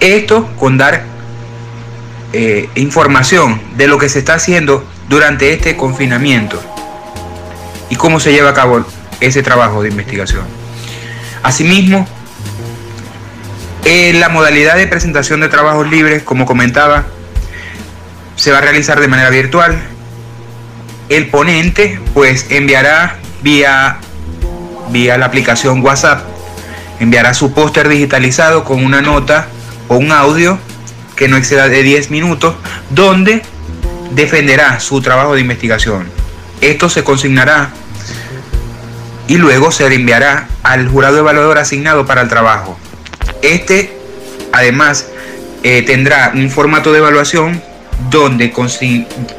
[0.00, 1.04] Esto con dar
[2.32, 6.60] eh, información de lo que se está haciendo durante este confinamiento
[7.88, 8.84] y cómo se lleva a cabo
[9.20, 10.42] ese trabajo de investigación.
[11.44, 12.08] Asimismo,
[13.84, 17.04] en la modalidad de presentación de trabajos libres, como comentaba,
[18.34, 19.80] se va a realizar de manera virtual.
[21.08, 23.98] El ponente pues enviará vía,
[24.90, 26.22] vía la aplicación WhatsApp,
[27.00, 29.48] enviará su póster digitalizado con una nota
[29.88, 30.58] o un audio
[31.16, 32.54] que no exceda de 10 minutos,
[32.90, 33.42] donde
[34.12, 36.08] defenderá su trabajo de investigación.
[36.60, 37.70] Esto se consignará
[39.26, 42.78] y luego se le enviará al jurado evaluador asignado para el trabajo.
[43.42, 43.96] Este,
[44.52, 45.08] además,
[45.62, 47.62] eh, tendrá un formato de evaluación
[48.10, 48.52] donde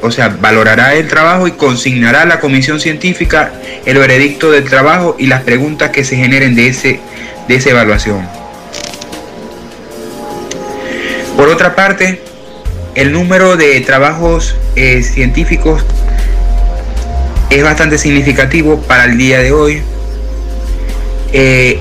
[0.02, 3.52] o sea, valorará el trabajo y consignará a la comisión científica
[3.86, 7.00] el veredicto del trabajo y las preguntas que se generen de, ese,
[7.48, 8.28] de esa evaluación.
[11.38, 12.22] Por otra parte,
[12.96, 15.84] el número de trabajos eh, científicos
[17.50, 19.82] es bastante significativo para el día de hoy.
[21.34, 21.80] Eh,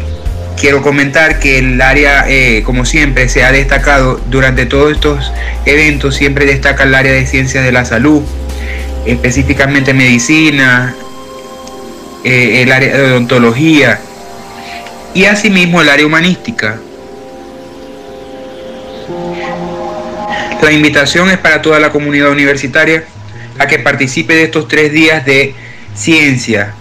[0.59, 5.33] quiero comentar que el área, eh, como siempre, se ha destacado durante todos estos
[5.67, 8.23] eventos, siempre destaca el área de ciencias de la salud,
[9.07, 10.95] específicamente medicina,
[12.25, 14.01] eh, el área de odontología
[15.13, 16.79] y asimismo el área humanística.
[20.63, 23.05] La invitación es para toda la comunidad universitaria
[23.59, 25.55] a que participe de estos tres días de
[25.95, 26.73] ciencia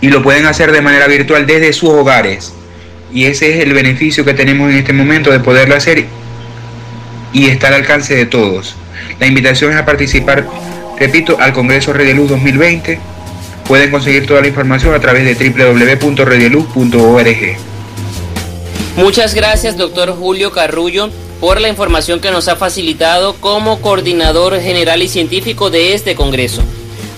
[0.00, 2.52] y lo pueden hacer de manera virtual desde sus hogares.
[3.16, 6.04] Y ese es el beneficio que tenemos en este momento de poderlo hacer
[7.32, 8.74] y estar al alcance de todos.
[9.18, 10.46] La invitación es a participar,
[10.98, 13.00] repito, al Congreso Red de Luz 2020.
[13.66, 17.56] Pueden conseguir toda la información a través de www.redeluz.org.
[18.96, 21.08] Muchas gracias, doctor Julio Carrullo
[21.40, 26.62] por la información que nos ha facilitado como coordinador general y científico de este Congreso.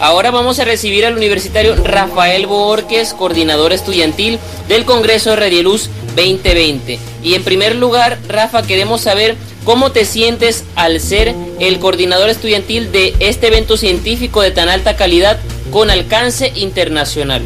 [0.01, 4.38] Ahora vamos a recibir al universitario Rafael Borges, coordinador estudiantil
[4.68, 6.99] del Congreso Redieluz 2020.
[7.24, 9.34] Y en primer lugar, Rafa, queremos saber
[9.64, 14.94] cómo te sientes al ser el coordinador estudiantil de este evento científico de tan alta
[14.94, 15.40] calidad
[15.72, 17.42] con alcance internacional.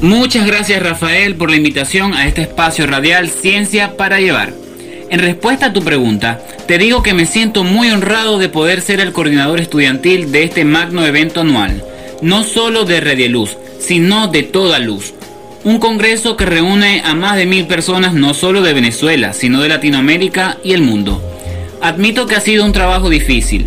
[0.00, 4.67] Muchas gracias Rafael por la invitación a este espacio radial Ciencia para Llevar.
[5.10, 9.00] En respuesta a tu pregunta, te digo que me siento muy honrado de poder ser
[9.00, 11.82] el coordinador estudiantil de este magno evento anual,
[12.20, 15.14] no solo de Redieluz, sino de toda luz.
[15.64, 19.70] Un congreso que reúne a más de mil personas no solo de Venezuela, sino de
[19.70, 21.22] Latinoamérica y el mundo.
[21.80, 23.66] Admito que ha sido un trabajo difícil.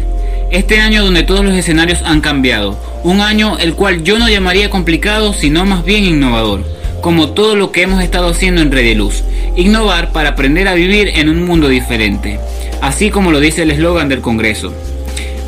[0.52, 4.70] Este año donde todos los escenarios han cambiado, un año el cual yo no llamaría
[4.70, 8.96] complicado, sino más bien innovador como todo lo que hemos estado haciendo en Red de
[8.96, 9.24] Luz,
[9.56, 12.40] innovar para aprender a vivir en un mundo diferente,
[12.82, 14.74] así como lo dice el eslogan del Congreso.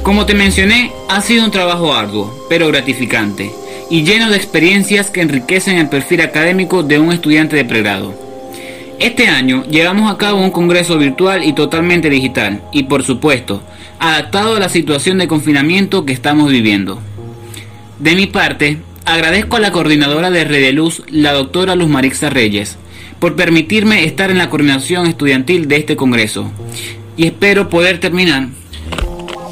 [0.02, 3.52] Como te mencioné, ha sido un trabajo arduo, pero gratificante,
[3.90, 8.14] y lleno de experiencias que enriquecen el perfil académico de un estudiante de pregrado.
[9.00, 13.62] Este año llevamos a cabo un congreso virtual y totalmente digital, y por supuesto,
[14.00, 17.00] adaptado a la situación de confinamiento que estamos viviendo.
[18.00, 22.78] De mi parte, Agradezco a la coordinadora de Redeluz, la doctora Luz Marixa Reyes,
[23.20, 26.52] por permitirme estar en la coordinación estudiantil de este congreso
[27.18, 28.48] y espero poder terminar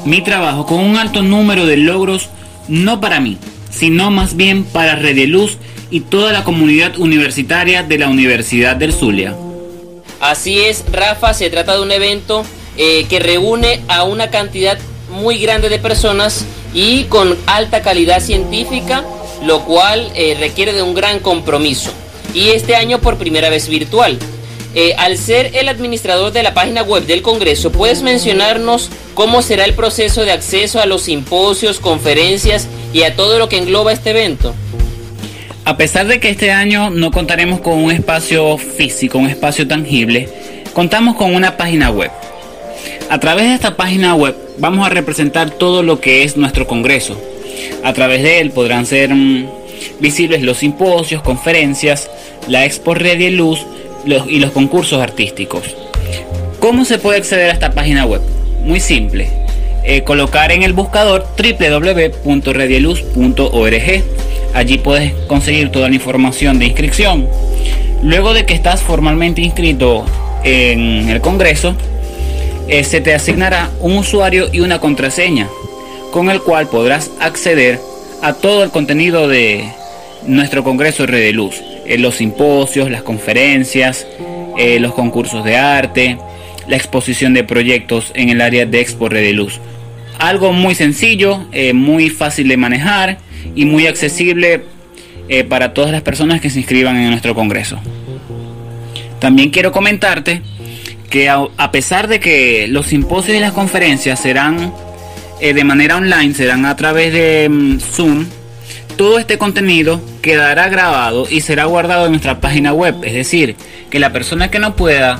[0.04, 2.30] mi trabajo con un alto número de logros,
[2.66, 3.36] no para mí,
[3.70, 5.58] sino más bien para Redeluz
[5.90, 9.36] y toda la comunidad universitaria de la Universidad del Zulia.
[10.20, 12.44] Así es, Rafa, se trata de un evento
[12.78, 14.78] eh, que reúne a una cantidad
[15.10, 19.04] muy grande de personas y con alta calidad científica,
[19.44, 21.90] lo cual eh, requiere de un gran compromiso.
[22.34, 24.18] Y este año por primera vez virtual.
[24.74, 29.66] Eh, al ser el administrador de la página web del Congreso, ¿puedes mencionarnos cómo será
[29.66, 34.10] el proceso de acceso a los simposios, conferencias y a todo lo que engloba este
[34.10, 34.54] evento?
[35.66, 40.28] A pesar de que este año no contaremos con un espacio físico, un espacio tangible,
[40.72, 42.10] contamos con una página web.
[43.10, 47.20] A través de esta página web vamos a representar todo lo que es nuestro Congreso.
[47.84, 49.46] A través de él podrán ser mm,
[50.00, 52.10] visibles los simposios, conferencias,
[52.48, 53.64] la Expo Red y Luz
[54.04, 55.62] y los concursos artísticos.
[56.60, 58.20] ¿Cómo se puede acceder a esta página web?
[58.64, 59.28] Muy simple.
[59.84, 64.04] Eh, colocar en el buscador www.redieluz.org.
[64.54, 67.26] Allí puedes conseguir toda la información de inscripción.
[68.02, 70.06] Luego de que estás formalmente inscrito
[70.44, 71.74] en el Congreso,
[72.68, 75.48] eh, se te asignará un usuario y una contraseña
[76.12, 77.80] con el cual podrás acceder
[78.22, 79.64] a todo el contenido de
[80.24, 81.50] nuestro Congreso Red de
[81.86, 84.06] eh, los simposios, las conferencias,
[84.56, 86.18] eh, los concursos de arte,
[86.68, 89.58] la exposición de proyectos en el área de Expo Red de Luz.
[90.20, 93.18] Algo muy sencillo, muy fácil de manejar
[93.56, 94.62] y muy accesible
[95.48, 97.80] para todas las personas que se inscriban en nuestro Congreso.
[99.18, 100.42] También quiero comentarte
[101.12, 104.72] que a, pesar de que los simposios y las conferencias serán
[105.42, 108.26] eh, de manera online, serán a través de mm, Zoom,
[108.96, 113.02] todo este contenido quedará grabado y será guardado en nuestra página web.
[113.02, 113.56] Es decir,
[113.90, 115.18] que la persona que no pueda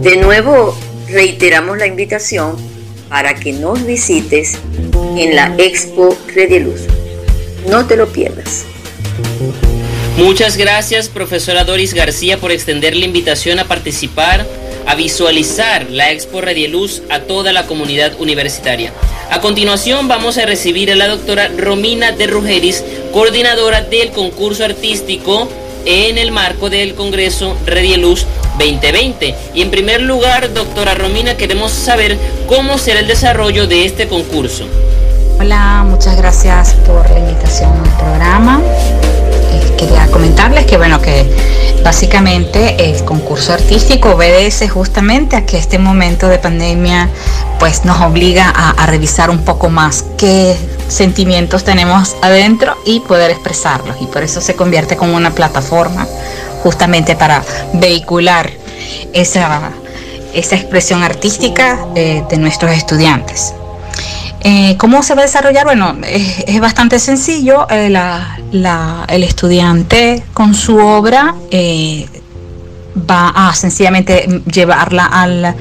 [0.00, 0.76] De nuevo,
[1.08, 2.54] reiteramos la invitación
[3.08, 4.58] para que nos visites
[5.16, 6.82] en la Expo Luz.
[7.68, 8.64] No te lo pierdas.
[10.18, 14.44] Muchas gracias, profesora Doris García, por extender la invitación a participar,
[14.84, 18.92] a visualizar la Expo Radieluz a toda la comunidad universitaria.
[19.30, 25.48] A continuación vamos a recibir a la doctora Romina de Rugeris, coordinadora del concurso artístico
[25.84, 28.26] en el marco del Congreso Redieluz
[28.58, 29.36] 2020.
[29.54, 34.66] Y en primer lugar, doctora Romina, queremos saber cómo será el desarrollo de este concurso.
[35.38, 38.60] Hola, muchas gracias por la invitación al programa
[39.78, 41.24] quería comentarles que bueno que
[41.84, 47.08] básicamente el concurso artístico obedece justamente a que este momento de pandemia
[47.58, 50.56] pues nos obliga a, revisar un poco más qué
[50.88, 56.06] sentimientos tenemos adentro y poder expresarlos y por eso se convierte como una plataforma
[56.62, 57.42] justamente para
[57.74, 58.50] vehicular
[59.12, 59.70] esa,
[60.34, 63.54] esa expresión artística eh, de nuestros estudiantes.
[64.40, 65.64] Eh, ¿Cómo se va a desarrollar?
[65.64, 67.66] Bueno, es, bastante sencillo.
[67.70, 67.90] Eh,
[69.08, 72.06] el estudiante con su obra eh,
[73.08, 75.54] va a sencillamente llevarla al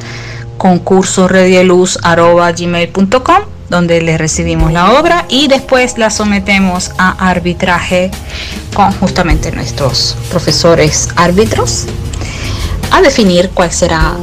[0.58, 8.12] concurso redieluz.gmail.com donde le recibimos la obra y después la sometemos a arbitraje
[8.74, 11.86] con justamente nuestros profesores árbitros
[12.92, 14.16] a definir cuál será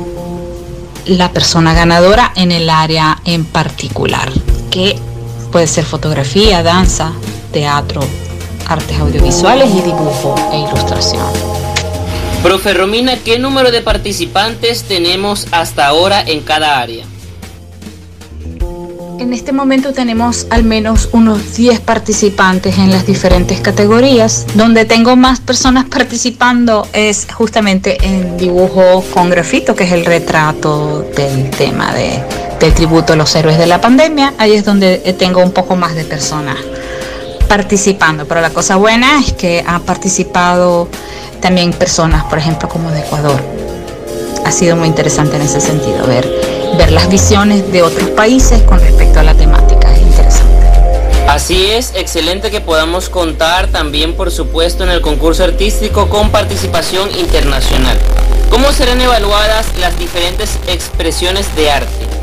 [1.07, 4.33] la persona ganadora en el área en particular,
[4.75, 4.97] que
[5.53, 7.13] puede ser fotografía, danza,
[7.53, 8.01] teatro,
[8.67, 11.25] artes audiovisuales y dibujo e ilustración.
[12.43, 17.05] Profe Romina, ¿qué número de participantes tenemos hasta ahora en cada área?
[19.21, 24.45] En este momento tenemos al menos unos 10 participantes en las diferentes categorías.
[24.57, 31.09] Donde tengo más personas participando es justamente en dibujo con grafito, que es el retrato
[31.17, 32.21] del tema de,
[32.61, 34.35] del tributo a los héroes de la pandemia.
[34.39, 36.57] Ahí es donde tengo un poco más de personas
[37.49, 38.27] participando.
[38.27, 40.89] Pero la cosa buena es que han participado
[41.41, 43.41] también personas, por ejemplo, como de Ecuador.
[44.45, 48.81] Ha sido muy interesante en ese sentido ver ver las visiones de otros países con
[48.81, 49.93] respecto a la temática.
[49.93, 50.67] Es interesante.
[51.29, 57.11] Así es, excelente que podamos contar también, por supuesto, en el concurso artístico con participación
[57.19, 57.99] internacional.
[58.51, 62.14] ¿Cómo serán evaluadas las diferentes expresiones de arte?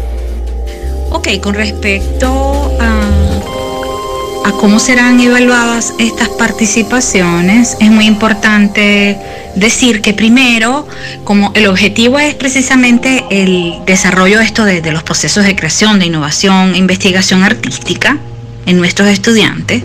[1.12, 9.18] Ok, con respecto a cómo serán evaluadas estas participaciones, es muy importante
[9.55, 10.88] decir que primero,
[11.24, 16.05] como el objetivo es precisamente el desarrollo de esto de, los procesos de creación, de
[16.05, 18.18] innovación, investigación artística
[18.66, 19.84] en nuestros estudiantes,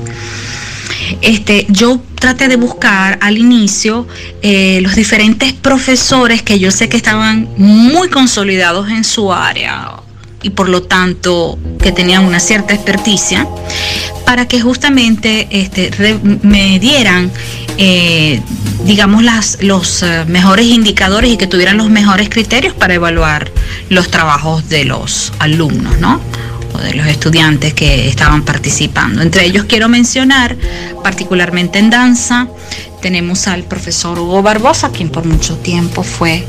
[1.22, 4.06] este, yo traté de buscar al inicio
[4.42, 10.05] eh, los diferentes profesores que yo sé que estaban muy consolidados en su área
[10.42, 13.46] y por lo tanto que tenían una cierta experticia
[14.24, 15.90] para que justamente este,
[16.42, 17.30] me dieran,
[17.78, 18.40] eh,
[18.84, 23.50] digamos, las, los eh, mejores indicadores y que tuvieran los mejores criterios para evaluar
[23.88, 26.20] los trabajos de los alumnos, ¿no?
[26.74, 29.22] O de los estudiantes que estaban participando.
[29.22, 30.56] Entre ellos quiero mencionar,
[31.02, 32.48] particularmente en danza,
[33.00, 36.44] tenemos al profesor Hugo Barbosa, quien por mucho tiempo fue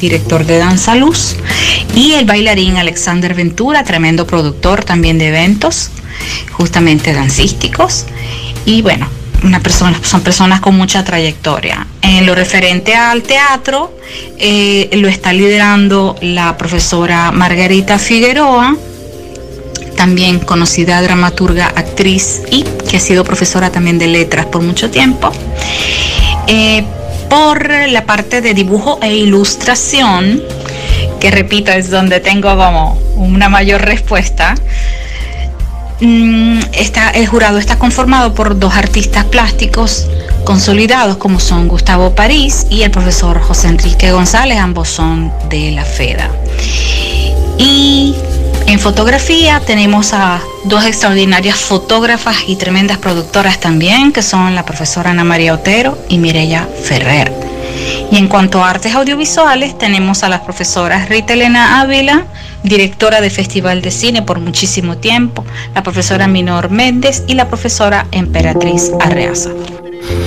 [0.00, 1.36] director de Danza Luz,
[1.94, 5.90] y el bailarín Alexander Ventura, tremendo productor también de eventos
[6.52, 8.06] justamente dancísticos.
[8.64, 9.08] Y bueno,
[9.42, 11.86] una persona, son personas con mucha trayectoria.
[12.02, 13.96] En lo referente al teatro,
[14.38, 18.76] eh, lo está liderando la profesora Margarita Figueroa,
[19.96, 25.30] también conocida dramaturga, actriz y que ha sido profesora también de letras por mucho tiempo.
[26.46, 26.84] Eh,
[27.30, 30.42] por la parte de dibujo e ilustración,
[31.18, 34.54] que repito es donde tengo como una mayor respuesta,
[36.00, 36.60] Mm,
[37.14, 40.06] el jurado está conformado por dos artistas plásticos
[40.44, 45.84] consolidados como son Gustavo París y el profesor José Enrique González, ambos son de la
[45.84, 46.30] FEDA.
[47.58, 48.14] Y
[48.70, 55.10] en fotografía tenemos a dos extraordinarias fotógrafas y tremendas productoras también, que son la profesora
[55.10, 57.32] Ana María Otero y Mireya Ferrer.
[58.12, 62.26] Y en cuanto a artes audiovisuales, tenemos a las profesoras Rita Elena Ávila,
[62.62, 65.44] directora de Festival de Cine por muchísimo tiempo,
[65.74, 69.50] la profesora Minor Méndez y la profesora Emperatriz Arreaza.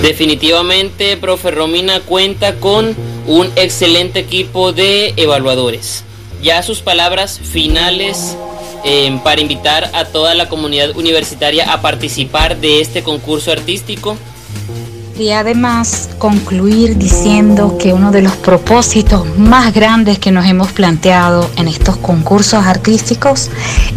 [0.02, 2.94] Definitivamente, profe Romina cuenta con
[3.26, 6.04] un excelente equipo de evaluadores.
[6.44, 8.36] Ya sus palabras finales
[8.84, 14.18] eh, para invitar a toda la comunidad universitaria a participar de este concurso artístico.
[15.18, 21.48] Y además concluir diciendo que uno de los propósitos más grandes que nos hemos planteado
[21.56, 23.48] en estos concursos artísticos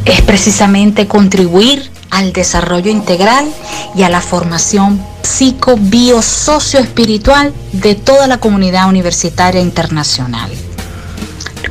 [0.05, 3.45] es precisamente contribuir al desarrollo integral
[3.93, 10.49] y a la formación psico, bio, socio, espiritual de toda la comunidad universitaria internacional.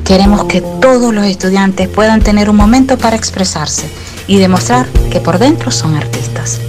[0.05, 3.89] Queremos que todos los estudiantes puedan tener un momento para expresarse
[4.27, 6.61] y demostrar que por dentro son artistas.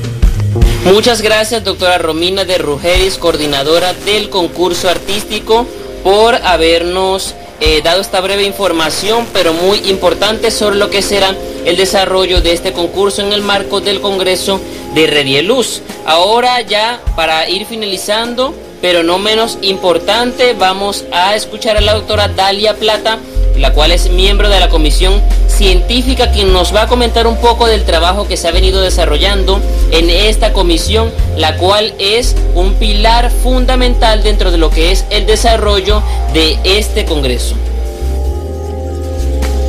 [0.86, 5.68] Muchas gracias, doctora Romina de Rugeris, coordinadora del concurso artístico,
[6.04, 11.76] por habernos eh, dado esta breve información, pero muy importante sobre lo que será el
[11.76, 14.62] desarrollo de este concurso en el marco del Congreso
[14.94, 15.82] de Redieluz.
[16.06, 22.28] Ahora ya para ir finalizando, pero no menos importante, vamos a escuchar a la doctora
[22.28, 23.20] Dalia Plata,
[23.58, 27.68] la cual es miembro de la Comisión científica quien nos va a comentar un poco
[27.68, 29.60] del trabajo que se ha venido desarrollando
[29.92, 35.26] en esta comisión, la cual es un pilar fundamental dentro de lo que es el
[35.26, 36.04] desarrollo
[36.34, 37.56] de este Congreso.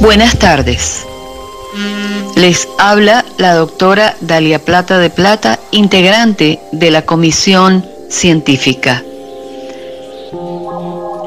[0.01, 1.07] Buenas tardes.
[2.37, 9.03] Les habla la doctora Dalia Plata de Plata, integrante de la Comisión Científica.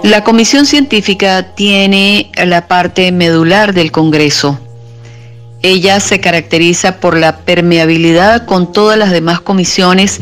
[0.04, 4.60] La comisión científica tiene la parte medular del Congreso
[5.64, 10.20] ella se caracteriza por la permeabilidad con todas las demás comisiones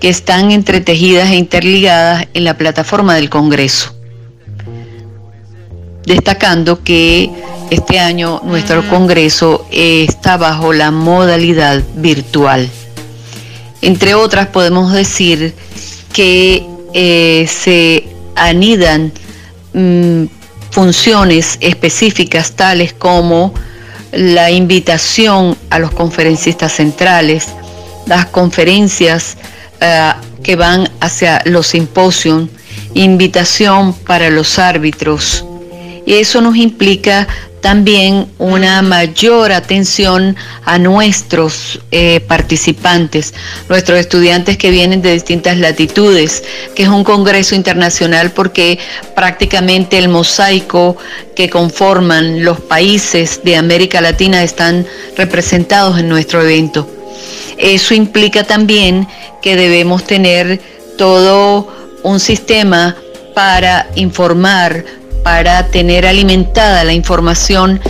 [0.00, 3.94] que están entretejidas e interligadas en la plataforma del Congreso.
[6.04, 7.30] Destacando que
[7.70, 12.68] este año nuestro Congreso está bajo la modalidad virtual.
[13.82, 15.54] Entre otras podemos decir
[16.12, 18.04] que eh, se
[18.36, 19.12] anidan
[19.72, 20.24] mm,
[20.70, 23.52] funciones específicas tales como
[24.12, 27.48] la invitación a los conferencistas centrales,
[28.06, 29.36] las conferencias
[29.80, 32.48] eh, que van hacia los simposios,
[32.94, 35.44] invitación para los árbitros.
[36.04, 37.28] Y eso nos implica
[37.62, 43.32] también una mayor atención a nuestros eh, participantes,
[43.68, 46.42] nuestros estudiantes que vienen de distintas latitudes,
[46.74, 48.80] que es un congreso internacional porque
[49.14, 50.96] prácticamente el mosaico
[51.36, 54.84] que conforman los países de América Latina están
[55.16, 56.88] representados en nuestro evento.
[57.58, 59.06] Eso implica también
[59.40, 60.60] que debemos tener
[60.98, 62.96] todo un sistema
[63.34, 64.84] para informar
[65.22, 67.80] para tener alimentada la información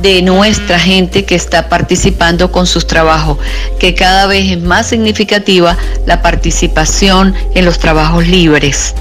[0.00, 3.38] de nuestra gente que está participando con sus trabajos,
[3.78, 5.76] que cada vez es más significativa
[6.06, 8.94] la participación en los trabajos libres.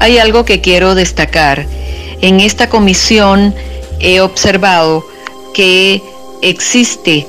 [0.00, 1.66] Hay algo que quiero destacar.
[2.20, 3.54] En esta comisión
[4.00, 5.04] he observado
[5.54, 6.02] que
[6.42, 7.26] existe,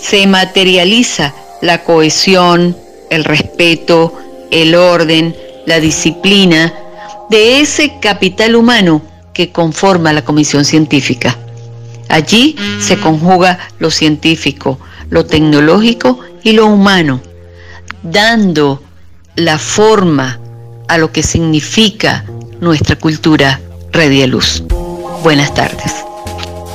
[0.00, 2.76] se materializa la cohesión,
[3.10, 4.14] el respeto,
[4.50, 6.74] el orden, la disciplina
[7.30, 9.00] de ese capital humano
[9.32, 11.38] que conforma la comisión científica.
[12.08, 14.78] Allí se conjuga lo científico,
[15.08, 17.20] lo tecnológico y lo humano,
[18.02, 18.82] dando
[19.36, 20.38] la forma
[20.88, 22.24] a lo que significa
[22.60, 23.60] nuestra cultura
[23.92, 24.62] Red Luz.
[25.22, 26.04] Buenas tardes.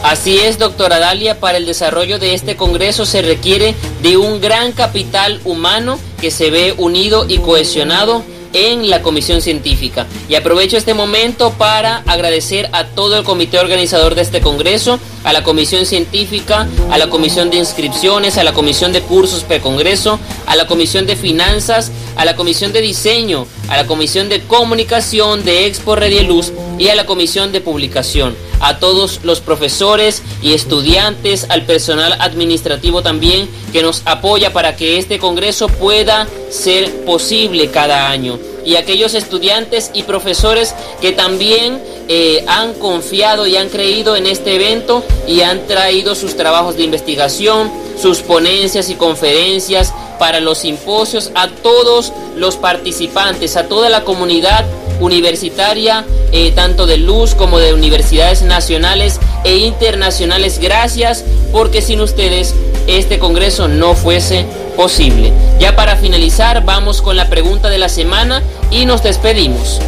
[0.04, 4.72] Así es, doctora Dalia, para el desarrollo de este Congreso se requiere de un gran
[4.72, 8.24] capital humano que se ve unido y cohesionado
[8.54, 10.08] en la comisión científica.
[10.30, 15.34] Y aprovecho este momento para agradecer a todo el comité organizador de este congreso, a
[15.34, 20.56] la comisión científica, a la comisión de inscripciones, a la comisión de cursos pre-congreso, a
[20.56, 25.66] la comisión de finanzas, a la comisión de diseño, a la comisión de comunicación de
[25.66, 31.46] Expo Red Luz y a la comisión de publicación a todos los profesores y estudiantes,
[31.50, 38.10] al personal administrativo también que nos apoya para que este Congreso pueda ser posible cada
[38.10, 38.40] año.
[38.66, 44.56] Y aquellos estudiantes y profesores que también eh, han confiado y han creído en este
[44.56, 51.32] evento y han traído sus trabajos de investigación, sus ponencias y conferencias para los simposios,
[51.36, 54.66] a todos los participantes, a toda la comunidad
[55.00, 60.60] universitaria, eh, tanto de Luz como de universidades nacionales e internacionales.
[60.60, 62.56] Gracias porque sin ustedes
[62.88, 64.46] este Congreso no fuese
[64.76, 65.34] posible.
[65.60, 69.80] Ya para finalizar, vamos con la pregunta de la semana y nos despedimos.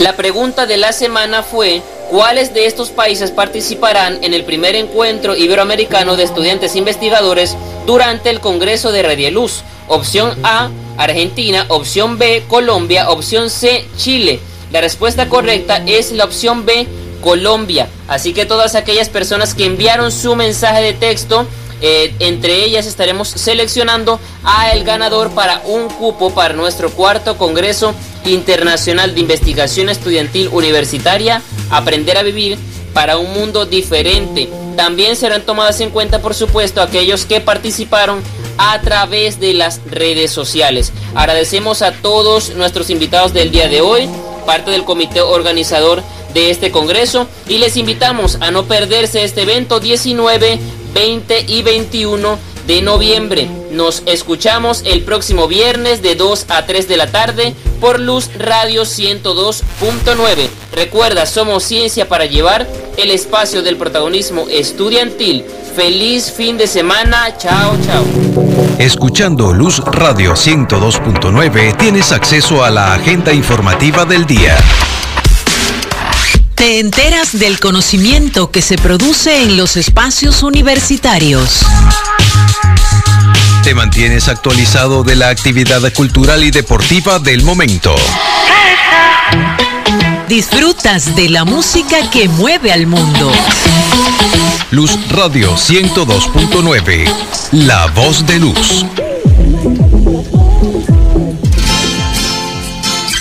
[0.00, 1.80] La pregunta de la semana fue,
[2.12, 7.56] ¿cuáles de estos países participarán en el primer encuentro iberoamericano de estudiantes investigadores
[7.86, 9.62] durante el Congreso de Radieluz.
[9.88, 11.64] Opción A, Argentina.
[11.68, 13.08] Opción B, Colombia.
[13.08, 14.40] Opción C, Chile.
[14.70, 16.86] La respuesta correcta es la opción B,
[17.22, 17.88] Colombia.
[18.08, 21.46] Así que todas aquellas personas que enviaron su mensaje de texto,
[21.82, 27.92] eh, entre ellas estaremos seleccionando a el ganador para un cupo para nuestro cuarto Congreso
[28.24, 32.56] Internacional de Investigación Estudiantil Universitaria, Aprender a Vivir
[32.94, 34.48] para un mundo diferente.
[34.76, 38.22] También serán tomadas en cuenta, por supuesto, aquellos que participaron
[38.58, 40.92] a través de las redes sociales.
[41.16, 44.08] Agradecemos a todos nuestros invitados del día de hoy,
[44.46, 46.02] parte del comité organizador
[46.32, 50.58] de este congreso, y les invitamos a no perderse este evento 19,
[50.94, 53.48] 20 y 21 de noviembre.
[53.70, 58.82] Nos escuchamos el próximo viernes de 2 a 3 de la tarde por Luz Radio
[58.82, 60.48] 102.9.
[60.72, 62.66] Recuerda, somos Ciencia para Llevar,
[62.96, 65.44] el espacio del protagonismo estudiantil.
[65.74, 67.36] Feliz fin de semana.
[67.38, 68.04] Chao, chao.
[68.78, 74.56] Escuchando Luz Radio 102.9 tienes acceso a la agenda informativa del día.
[76.62, 81.58] Te enteras del conocimiento que se produce en los espacios universitarios.
[83.64, 87.96] Te mantienes actualizado de la actividad cultural y deportiva del momento.
[90.28, 93.32] Disfrutas de la música que mueve al mundo.
[94.70, 97.12] Luz Radio 102.9.
[97.50, 98.86] La voz de luz.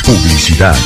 [0.05, 0.77] Publicidad.